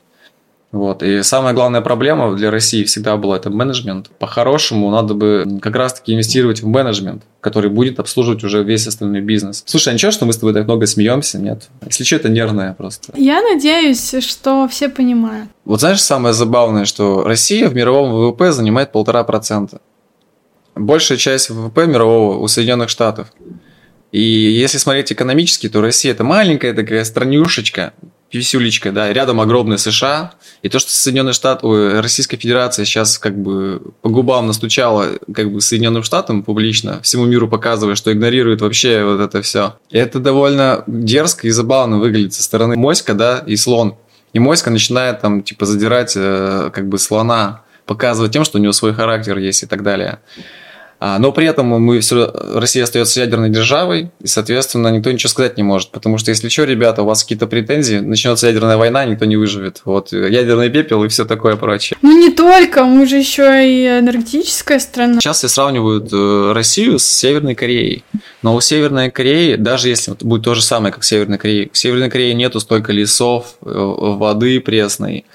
[0.72, 1.02] Вот.
[1.02, 4.10] И самая главная проблема для России всегда была это менеджмент.
[4.20, 9.64] По-хорошему, надо бы как раз-таки инвестировать в менеджмент, который будет обслуживать уже весь остальной бизнес.
[9.66, 11.40] Слушай, а ничего, что мы с тобой так много смеемся?
[11.40, 11.70] Нет.
[11.86, 13.14] Если что, это нервное просто.
[13.16, 15.50] Я надеюсь, что все понимают.
[15.64, 19.80] Вот знаешь, самое забавное, что Россия в мировом ВВП занимает полтора процента.
[20.76, 23.28] Большая часть ВВП мирового у Соединенных Штатов.
[24.12, 27.94] И если смотреть экономически, то Россия это маленькая такая странюшечка,
[28.30, 33.82] писюлечка, да, рядом огромные США, и то, что Соединенные Штаты, Российская Федерация сейчас как бы
[34.02, 39.22] по губам настучала как бы Соединенным Штатам публично, всему миру показывая, что игнорирует вообще вот
[39.22, 39.76] это все.
[39.90, 43.96] И это довольно дерзко и забавно выглядит со стороны моська, да, и слон.
[44.34, 48.74] И моська начинает там типа задирать э, как бы слона, показывать тем, что у него
[48.74, 50.20] свой характер есть и так далее.
[51.00, 55.58] А, но при этом мы все, Россия остается ядерной державой, и, соответственно, никто ничего сказать
[55.58, 55.92] не может.
[55.92, 59.82] Потому что, если что, ребята, у вас какие-то претензии, начнется ядерная война, никто не выживет.
[59.86, 61.98] Вот ядерный пепел и все такое прочее.
[62.02, 65.20] Ну не только, мы же еще и энергетическая страна.
[65.22, 68.04] Сейчас все сравнивают э, Россию с Северной Кореей.
[68.42, 71.78] Но у Северной Кореи, даже если будет то же самое, как в Северной Корее, в
[71.78, 75.26] Северной Корее нету столько лесов, э, воды пресной,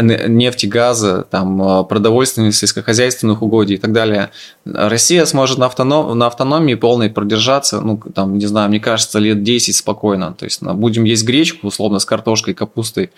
[0.00, 4.30] нефти, газа, там, э, продовольственных, сельскохозяйственных угодий и так далее.
[4.64, 9.42] Россия сможет на, автоном, на автономии полной продержаться, ну, там, не знаю, мне кажется, лет
[9.42, 10.34] 10 спокойно.
[10.34, 13.10] То есть будем есть гречку, условно, с картошкой, капустой,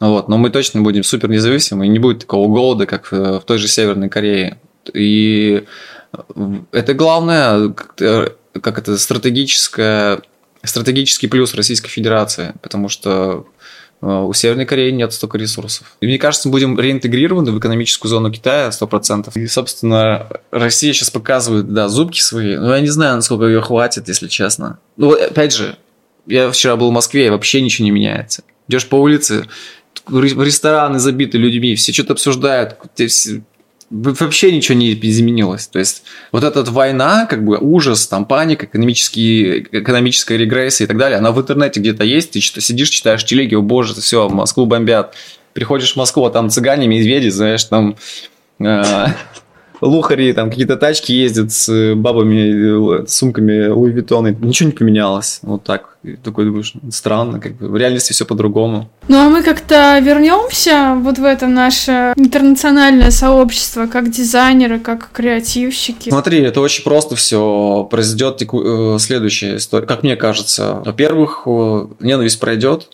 [0.00, 3.58] вот, но мы точно будем супер независимы, и не будет такого голода, как в той
[3.58, 4.58] же Северной Корее.
[4.94, 5.64] И
[6.70, 10.20] это главное, как это стратегическое,
[10.62, 13.46] стратегический плюс Российской Федерации, потому что
[14.00, 15.96] у Северной Кореи нет столько ресурсов.
[16.00, 19.32] И мне кажется, мы будем реинтегрированы в экономическую зону Китая 100%.
[19.34, 22.56] И, собственно, Россия сейчас показывает, да, зубки свои.
[22.56, 24.78] Но я не знаю, насколько ее хватит, если честно.
[24.96, 25.76] Ну, опять же,
[26.26, 28.44] я вчера был в Москве, и вообще ничего не меняется.
[28.68, 29.46] Идешь по улице,
[30.08, 32.76] рестораны забиты людьми, все что-то обсуждают,
[33.90, 35.66] вообще ничего не изменилось.
[35.66, 40.98] То есть вот эта война, как бы ужас, там паника, экономические, экономическая регрессия и так
[40.98, 44.66] далее, она в интернете где-то есть, ты что сидишь, читаешь телеги, о боже, все, Москву
[44.66, 45.14] бомбят.
[45.54, 47.96] Приходишь в Москву, а там цыгане, медведи, знаешь, там
[48.60, 49.06] э,
[49.80, 54.28] лухари, там какие-то тачки ездят с бабами, с сумками Луи Виттона.
[54.28, 55.40] Ничего не поменялось.
[55.42, 55.96] Вот так.
[56.02, 58.88] И такой думаешь, странно, как бы в реальности все по-другому.
[59.08, 66.10] Ну а мы как-то вернемся вот в это наше интернациональное сообщество, как дизайнеры, как креативщики.
[66.10, 68.94] Смотри, это очень просто все произойдет теку...
[68.94, 69.86] Э, следующая история.
[69.86, 71.46] Как мне кажется, во-первых,
[72.00, 72.90] ненависть пройдет,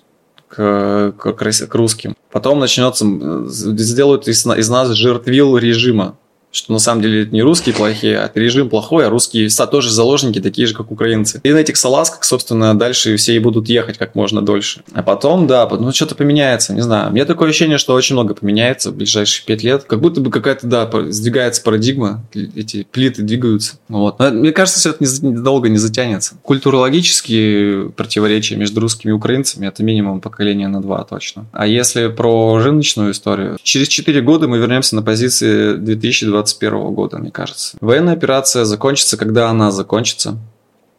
[0.49, 2.15] к, к, к русским.
[2.31, 3.05] Потом начнется,
[3.49, 6.17] сделают из, из нас жертвил режима
[6.55, 10.41] что на самом деле это не русские плохие, а режим плохой, а русские тоже заложники
[10.41, 11.41] такие же, как украинцы.
[11.43, 14.83] И на этих салазках, собственно, дальше все и будут ехать как можно дольше.
[14.93, 17.11] А потом, да, ну что-то поменяется, не знаю.
[17.11, 19.85] У меня такое ощущение, что очень много поменяется в ближайшие пять лет.
[19.85, 23.75] Как будто бы какая-то, да, сдвигается парадигма, эти плиты двигаются.
[23.89, 24.19] Вот.
[24.19, 26.37] Но мне кажется, все это не, долго не затянется.
[26.43, 31.47] Культурологические противоречия между русскими и украинцами это минимум поколения на два точно.
[31.53, 37.19] А если про рыночную историю, через 4 года мы вернемся на позиции 2020 2021 года,
[37.19, 37.77] мне кажется.
[37.81, 40.39] Военная операция закончится, когда она закончится.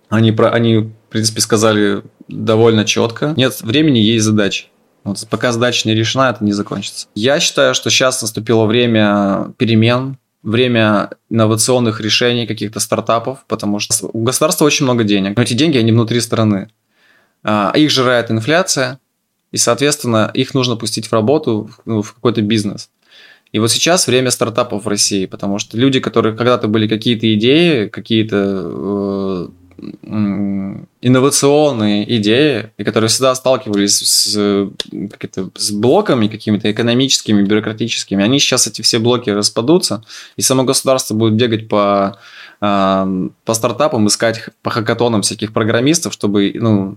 [0.10, 3.34] Они, про, они, в принципе, сказали довольно четко.
[3.38, 4.68] Нет времени, есть задачи.
[5.04, 7.08] Вот пока задача не решена, это не закончится.
[7.16, 14.24] Я считаю, что сейчас наступило время перемен, время инновационных решений, каких-то стартапов, потому что у
[14.24, 16.70] государства очень много денег, но эти деньги, они внутри страны.
[17.43, 19.00] А, их жирает инфляция,
[19.52, 22.89] и, соответственно, их нужно пустить в работу, ну, в какой-то бизнес.
[23.56, 27.88] И вот сейчас время стартапов в России, потому что люди, которые когда-то были какие-то идеи,
[27.88, 28.36] какие-то
[28.66, 29.47] э,
[30.99, 34.70] инновационные идеи, и которые всегда сталкивались с,
[35.56, 40.03] с блоками какими-то экономическими, бюрократическими, они сейчас эти все блоки распадутся,
[40.36, 42.20] и само государство будет бегать по
[42.60, 46.95] по стартапам искать по хакатонам всяких программистов, чтобы ну,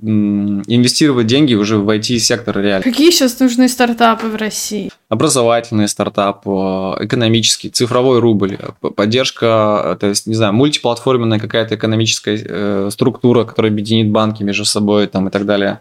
[0.00, 2.84] инвестировать деньги уже в IT-сектор реально.
[2.84, 4.90] Какие сейчас нужны стартапы в России?
[5.10, 8.56] Образовательный стартап, экономический, цифровой рубль,
[8.96, 15.08] поддержка, то есть, не знаю, мультиплатформенная какая-то экономическая э, структура, которая объединит банки между собой
[15.08, 15.80] там, и так далее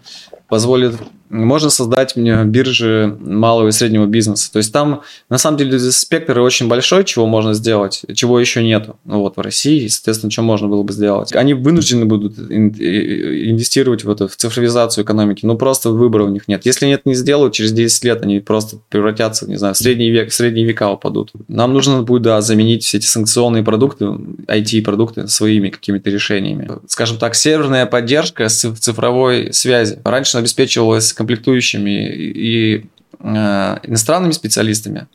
[0.49, 0.95] позволит
[1.29, 4.51] можно создать мне биржи малого и среднего бизнеса.
[4.51, 8.97] То есть там на самом деле спектр очень большой, чего можно сделать, чего еще нету.
[9.05, 11.35] Ну вот в России, соответственно, что можно было бы сделать.
[11.35, 16.65] Они вынуждены будут инвестировать в это, в цифровизацию экономики, но просто выбора у них нет.
[16.65, 20.29] Если нет не сделают, через 10 лет они просто превратятся, не знаю, в средний век,
[20.29, 21.31] в средние века упадут.
[21.47, 26.69] Нам нужно будет, да, заменить все эти санкционные продукты, IT-продукты своими какими-то решениями.
[26.87, 29.99] Скажем так, северная поддержка цифровой связи.
[30.03, 32.85] Раньше обеспечивалась комплектующими и
[33.19, 35.07] э, иностранными специалистами,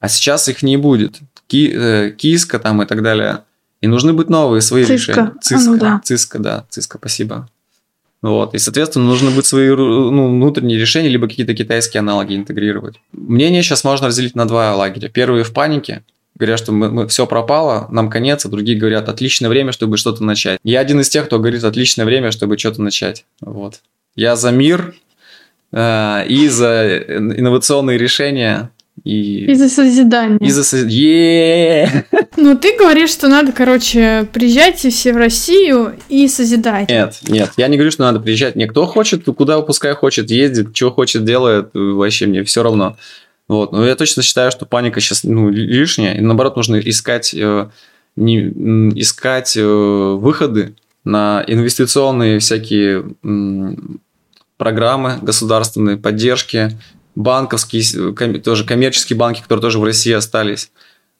[0.00, 1.18] а сейчас их не будет.
[1.46, 3.40] Ки, э, киска там и так далее.
[3.80, 4.94] И нужны быть новые свои Cisco.
[4.94, 5.32] решения.
[5.34, 6.00] А, Cisco, ну да.
[6.04, 7.48] Cisco, да, Cisco, спасибо.
[8.20, 8.54] Вот.
[8.54, 12.96] И, соответственно, нужно быть свои ну, внутренние решения, либо какие-то китайские аналоги интегрировать.
[13.12, 15.08] Мнение сейчас можно разделить на два лагеря.
[15.08, 16.02] Первые в панике,
[16.34, 20.24] говорят, что мы, мы, все пропало, нам конец, а другие говорят, отличное время, чтобы что-то
[20.24, 20.58] начать.
[20.64, 23.24] Я один из тех, кто говорит, отличное время, чтобы что-то начать.
[23.40, 23.80] Вот.
[24.16, 24.94] Я за мир
[25.72, 28.70] э, и за инновационные решения.
[29.04, 30.38] И, И за созидание.
[30.40, 30.64] и за...
[30.64, 32.04] со- Е-е-е!
[32.36, 36.88] Ну, ты говоришь, что надо, короче, приезжайте все в Россию и созидать.
[36.88, 38.56] Нет, нет, я не говорю, что надо приезжать.
[38.56, 42.96] Не, кто хочет, куда пускай хочет, ездит, что хочет, делает, э, вообще мне все равно.
[43.48, 47.32] Вот, но я точно считаю, что паника сейчас ну, ли- лишняя, и наоборот нужно искать,
[47.34, 47.68] э,
[48.16, 48.38] не,
[49.00, 50.74] искать э, выходы
[51.04, 54.00] на инвестиционные всякие м,
[54.58, 56.72] программы государственные, поддержки,
[57.18, 60.70] банковские, ком- тоже коммерческие банки, которые тоже в России остались.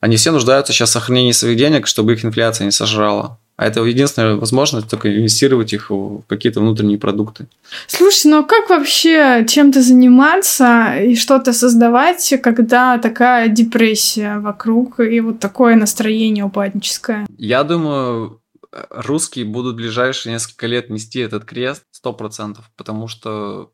[0.00, 3.38] Они все нуждаются сейчас в сохранении своих денег, чтобы их инфляция не сожрала.
[3.56, 7.48] А это единственная возможность только инвестировать их в какие-то внутренние продукты.
[7.88, 15.18] Слушай, ну а как вообще чем-то заниматься и что-то создавать, когда такая депрессия вокруг и
[15.18, 17.26] вот такое настроение упадническое?
[17.36, 18.40] Я думаю,
[18.72, 23.72] э, русские будут в ближайшие несколько лет нести этот крест 100%, потому что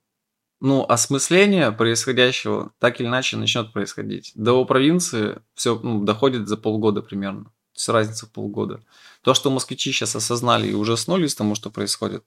[0.65, 4.33] ну, осмысление происходящего так или иначе начнет происходить.
[4.35, 7.45] До провинции все доходит за полгода примерно.
[7.45, 8.81] То есть разница в полгода.
[9.23, 12.25] То, что москвичи сейчас осознали и ужаснулись тому, что происходит,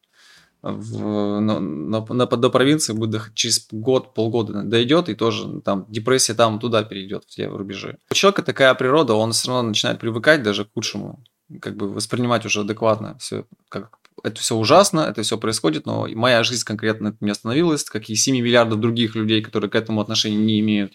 [0.61, 5.85] в, на, на- на- до провинции будет дох- через год, полгода дойдет, и тоже там
[5.89, 7.97] депрессия там туда перейдет, в те рубежи.
[8.11, 11.23] У человека такая природа, он все равно начинает привыкать даже к худшему,
[11.59, 16.43] как бы воспринимать уже адекватно все, как это все ужасно, это все происходит, но моя
[16.43, 20.59] жизнь конкретно не остановилась, как и 7 миллиардов других людей, которые к этому отношения не
[20.59, 20.93] имеют.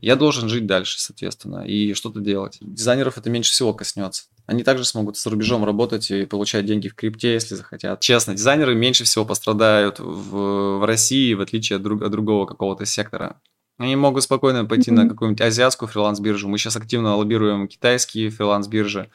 [0.00, 2.58] Я должен жить дальше, соответственно, и что-то делать.
[2.60, 4.24] Дизайнеров это меньше всего коснется.
[4.46, 8.00] Они также смогут за рубежом работать и получать деньги в крипте, если захотят.
[8.00, 12.86] Честно, дизайнеры меньше всего пострадают в, в России, в отличие от, друг- от другого какого-то
[12.86, 13.40] сектора.
[13.78, 15.10] Они могут спокойно пойти на Мгм.
[15.10, 16.46] какую-нибудь азиатскую фриланс-биржу.
[16.48, 19.08] Мы сейчас активно лоббируем китайские фриланс-биржи.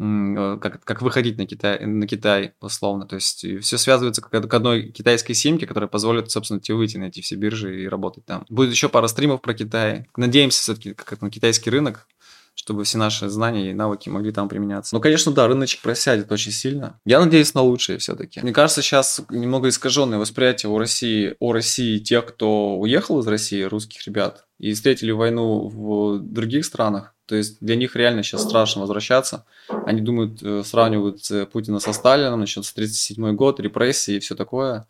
[0.00, 3.06] Э, Как, как выходить на Китай, на Китай, условно.
[3.06, 7.04] То есть все связывается к, к одной китайской симке, которая позволит, собственно, тебе выйти на
[7.04, 8.46] эти все биржи и работать там.
[8.48, 10.06] Будет еще пара стримов про Китай.
[10.16, 12.06] Надеемся все-таки как на китайский рынок,
[12.54, 14.94] чтобы все наши знания и навыки могли там применяться.
[14.94, 16.98] Ну, конечно, да, рыночек просядет очень сильно.
[17.04, 18.40] Я надеюсь на лучшее все-таки.
[18.40, 23.62] Мне кажется, сейчас немного искаженное восприятие у России, о России тех, кто уехал из России,
[23.62, 27.14] русских ребят, и встретили войну в других странах.
[27.30, 29.44] То есть для них реально сейчас страшно возвращаться.
[29.86, 34.88] Они думают, э, сравнивают э, Путина со Сталином, начнется 37 год, репрессии и все такое.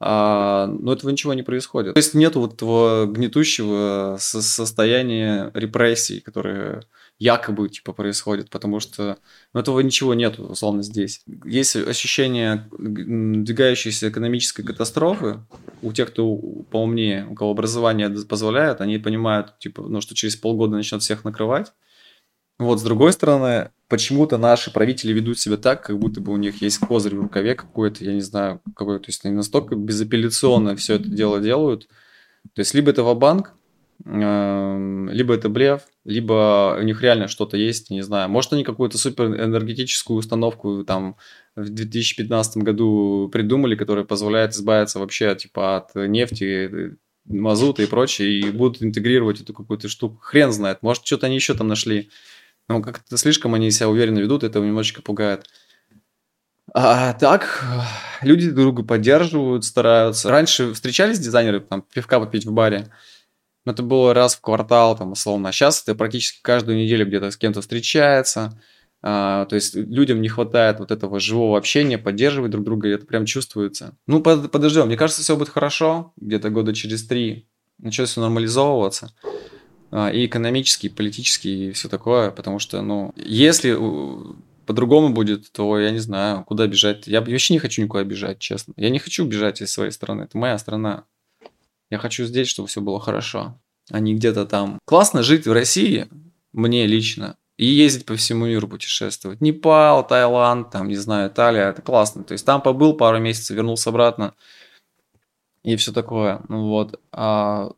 [0.00, 1.94] А, но этого ничего не происходит.
[1.94, 6.82] То есть нет вот этого гнетущего со- состояния репрессий, которые
[7.18, 9.18] якобы типа происходят, потому что
[9.52, 11.22] ну, этого ничего нет условно здесь.
[11.44, 15.40] Есть ощущение м, надвигающейся экономической катастрофы
[15.82, 16.36] у тех, кто
[16.70, 21.72] поумнее, у кого образование позволяет, они понимают, типа, ну, что через полгода начнет всех накрывать.
[22.58, 26.60] Вот, с другой стороны, почему-то наши правители ведут себя так, как будто бы у них
[26.60, 30.94] есть козырь в рукаве какой-то, я не знаю, какой, то есть они настолько безапелляционно все
[30.94, 31.88] это дело делают.
[32.54, 33.54] То есть либо это ва-банк,
[34.04, 38.28] эм, либо это блеф, либо у них реально что-то есть, не знаю.
[38.28, 41.16] Может, они какую-то суперэнергетическую установку там
[41.54, 48.50] в 2015 году придумали, которая позволяет избавиться вообще типа от нефти, мазута и прочее, и
[48.50, 50.18] будут интегрировать эту какую-то штуку.
[50.20, 52.10] Хрен знает, может, что-то они еще там нашли.
[52.68, 55.46] Но как-то слишком они себя уверенно ведут, это немножечко пугает.
[56.74, 57.64] А так,
[58.20, 60.30] люди друг друга поддерживают, стараются.
[60.30, 62.92] Раньше встречались дизайнеры, там, пивка попить в баре,
[63.64, 65.48] но это было раз в квартал, там, условно.
[65.48, 68.60] А сейчас это практически каждую неделю где-то с кем-то встречается.
[69.00, 73.06] А, то есть людям не хватает вот этого живого общения, поддерживать друг друга, и это
[73.06, 73.96] прям чувствуется.
[74.06, 74.86] Ну, под- подождем.
[74.86, 76.12] Мне кажется, все будет хорошо.
[76.16, 77.48] Где-то года через три
[77.78, 79.12] начнет все нормализовываться.
[79.90, 82.30] А, и экономически, и политически, и все такое.
[82.30, 83.76] Потому что, ну, если
[84.66, 87.06] по-другому будет, то я не знаю, куда бежать.
[87.06, 88.74] Я вообще не хочу никуда бежать, честно.
[88.76, 90.24] Я не хочу бежать из своей страны.
[90.24, 91.04] Это моя страна.
[91.90, 93.58] Я хочу здесь, чтобы все было хорошо,
[93.90, 94.78] а не где-то там.
[94.84, 96.06] Классно жить в России,
[96.52, 99.40] мне лично, и ездить по всему миру путешествовать.
[99.40, 102.24] Непал, Таиланд, там, не знаю, Италия, это классно.
[102.24, 104.34] То есть там побыл пару месяцев, вернулся обратно,
[105.62, 106.42] и все такое.
[106.48, 107.00] Ну вот.
[107.10, 107.70] А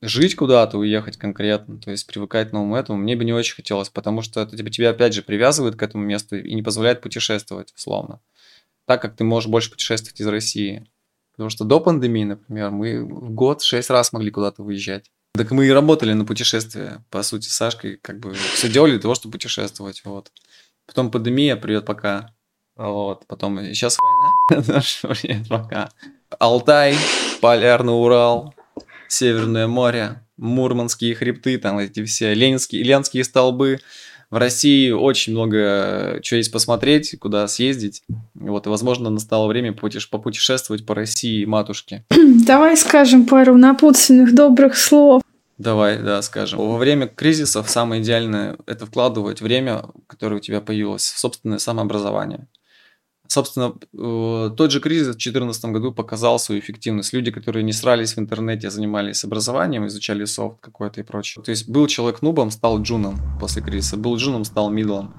[0.00, 3.88] жить куда-то, уехать конкретно, то есть привыкать к новому этому, мне бы не очень хотелось,
[3.88, 7.72] потому что это типа, тебя опять же привязывает к этому месту и не позволяет путешествовать,
[7.76, 8.20] условно.
[8.86, 10.86] Так как ты можешь больше путешествовать из России.
[11.32, 15.10] Потому что до пандемии, например, мы в год шесть раз могли куда-то выезжать.
[15.34, 19.00] Так мы и работали на путешествия, по сути, с Сашкой, как бы все делали для
[19.00, 20.32] того, чтобы путешествовать, вот.
[20.86, 22.34] Потом пандемия, привет, пока.
[22.76, 23.98] Вот, потом сейчас
[24.48, 24.82] война,
[25.48, 25.90] пока.
[26.38, 26.96] Алтай,
[27.40, 28.54] Полярный Урал,
[29.08, 33.80] Северное море, Мурманские хребты, там эти все ленинские, ленские столбы.
[34.30, 38.02] В России очень много чего есть посмотреть, куда съездить.
[38.34, 42.04] Вот, и, возможно, настало время попутешествовать по России матушке.
[42.46, 45.22] Давай скажем пару напутственных добрых слов.
[45.56, 46.60] Давай, да, скажем.
[46.60, 52.46] Во время кризисов самое идеальное– это вкладывать время, которое у тебя появилось, в собственное самообразование.
[53.28, 57.12] Собственно, э, тот же кризис в 2014 году показал свою эффективность.
[57.12, 61.44] Люди, которые не срались в интернете, занимались образованием, изучали софт какой-то и прочее.
[61.44, 65.14] То есть был человек нубом, стал джуном после кризиса, был джуном, стал мидлом.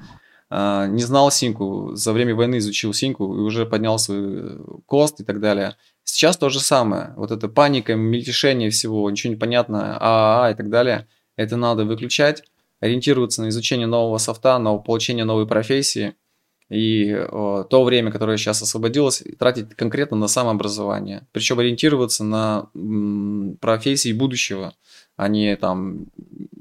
[0.50, 4.58] А, не знал синку, за время войны изучил синку и уже поднял свой
[4.88, 5.76] кост и так далее.
[6.04, 7.14] Сейчас то же самое.
[7.16, 11.08] Вот эта паника, мельтешение всего, ничего не понятно, а, а, и так далее.
[11.36, 12.42] Это надо выключать,
[12.80, 16.16] ориентироваться на изучение нового софта, на получение новой профессии–
[16.70, 21.28] и о, то время, которое сейчас освободилось, тратить конкретно на самообразование.
[21.32, 24.74] Причем ориентироваться на м, профессии будущего,
[25.18, 26.06] а не там,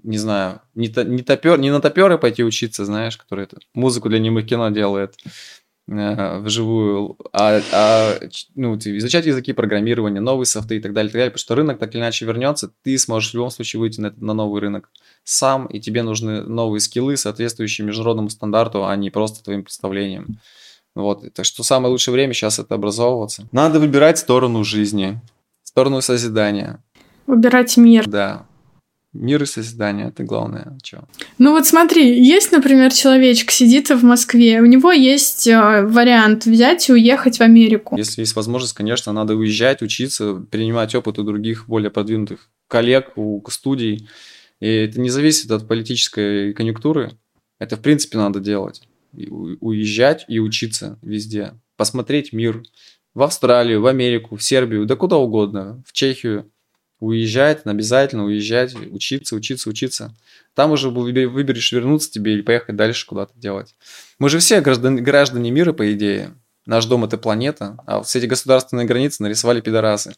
[0.03, 4.09] не знаю, не, то, не, топер, не на топеры пойти учиться, знаешь, который это, музыку
[4.09, 5.15] для немых кино делает
[5.89, 8.19] э, вживую, а, а
[8.55, 11.79] ну, изучать языки программирования, новые софты и так далее, и так далее, потому что рынок
[11.79, 14.91] так или иначе вернется, ты сможешь в любом случае выйти на, на новый рынок
[15.29, 20.39] сам, и тебе нужны новые скиллы, соответствующие международному стандарту, а не просто твоим представлениям.
[20.95, 23.47] Вот, так что самое лучшее время сейчас это образовываться.
[23.53, 25.21] Надо выбирать сторону жизни,
[25.63, 26.83] сторону созидания.
[27.27, 28.09] Выбирать мир.
[28.09, 28.47] Да.
[29.13, 30.79] Мир и созидание, это главное.
[30.83, 31.01] Чё?
[31.37, 36.89] Ну вот смотри, есть, например, человечек сидит в Москве, у него есть э, вариант взять
[36.89, 37.97] и уехать в Америку.
[37.99, 43.43] Если есть возможность, конечно, надо уезжать, учиться, принимать опыт у других более продвинутых коллег, у
[43.51, 44.09] студий.
[44.61, 47.13] И это не зависит от политической конъюнктуры.
[47.59, 48.83] Это, в принципе, надо делать.
[49.13, 51.55] Уезжать и учиться везде.
[51.77, 52.63] Посмотреть мир.
[53.15, 55.83] В Австралию, в Америку, в Сербию, да куда угодно.
[55.87, 56.51] В Чехию.
[57.01, 60.17] Уезжать, обязательно уезжать, учиться, учиться, учиться.
[60.55, 63.77] Там уже выберешь вернуться тебе или поехать дальше куда-то делать.
[64.19, 66.35] Мы же все граждане, граждане мира, по идее.
[66.67, 70.15] Наш дом– это планета, а все эти государственные границы нарисовали пидорасы.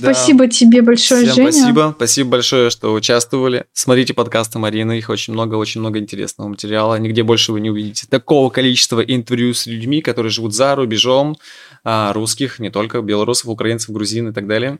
[0.00, 1.52] Спасибо тебе большое, Всем Женя.
[1.52, 1.94] спасибо.
[1.96, 3.66] Спасибо большое, что участвовали.
[3.72, 6.96] Смотрите подкасты Марины, их очень много, очень много интересного материала.
[6.98, 11.36] Нигде больше вы не увидите такого количества интервью с людьми, которые живут за рубежом,
[11.84, 14.78] а, русских, не только белорусов, украинцев, грузин и так далее.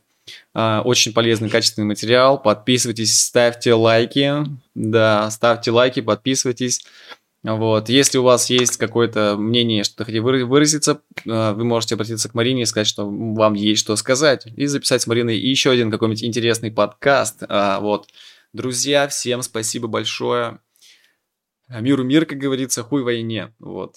[0.54, 2.40] А, очень полезный, качественный материал.
[2.40, 4.44] Подписывайтесь, ставьте лайки.
[4.74, 6.82] Да, ставьте лайки, подписывайтесь.
[7.43, 7.88] Вот.
[7.88, 12.62] Если у вас есть какое-то мнение, что хотите выразиться, э, вы можете обратиться к Марине
[12.62, 16.70] и сказать, что вам есть что сказать, и записать с Мариной еще один какой-нибудь интересный
[16.70, 17.43] подкаст.
[17.49, 18.09] А, вот.
[18.53, 20.59] Друзья, всем спасибо большое.
[21.68, 23.55] Миру мир, как говорится, хуй войне.
[23.59, 23.97] Вот.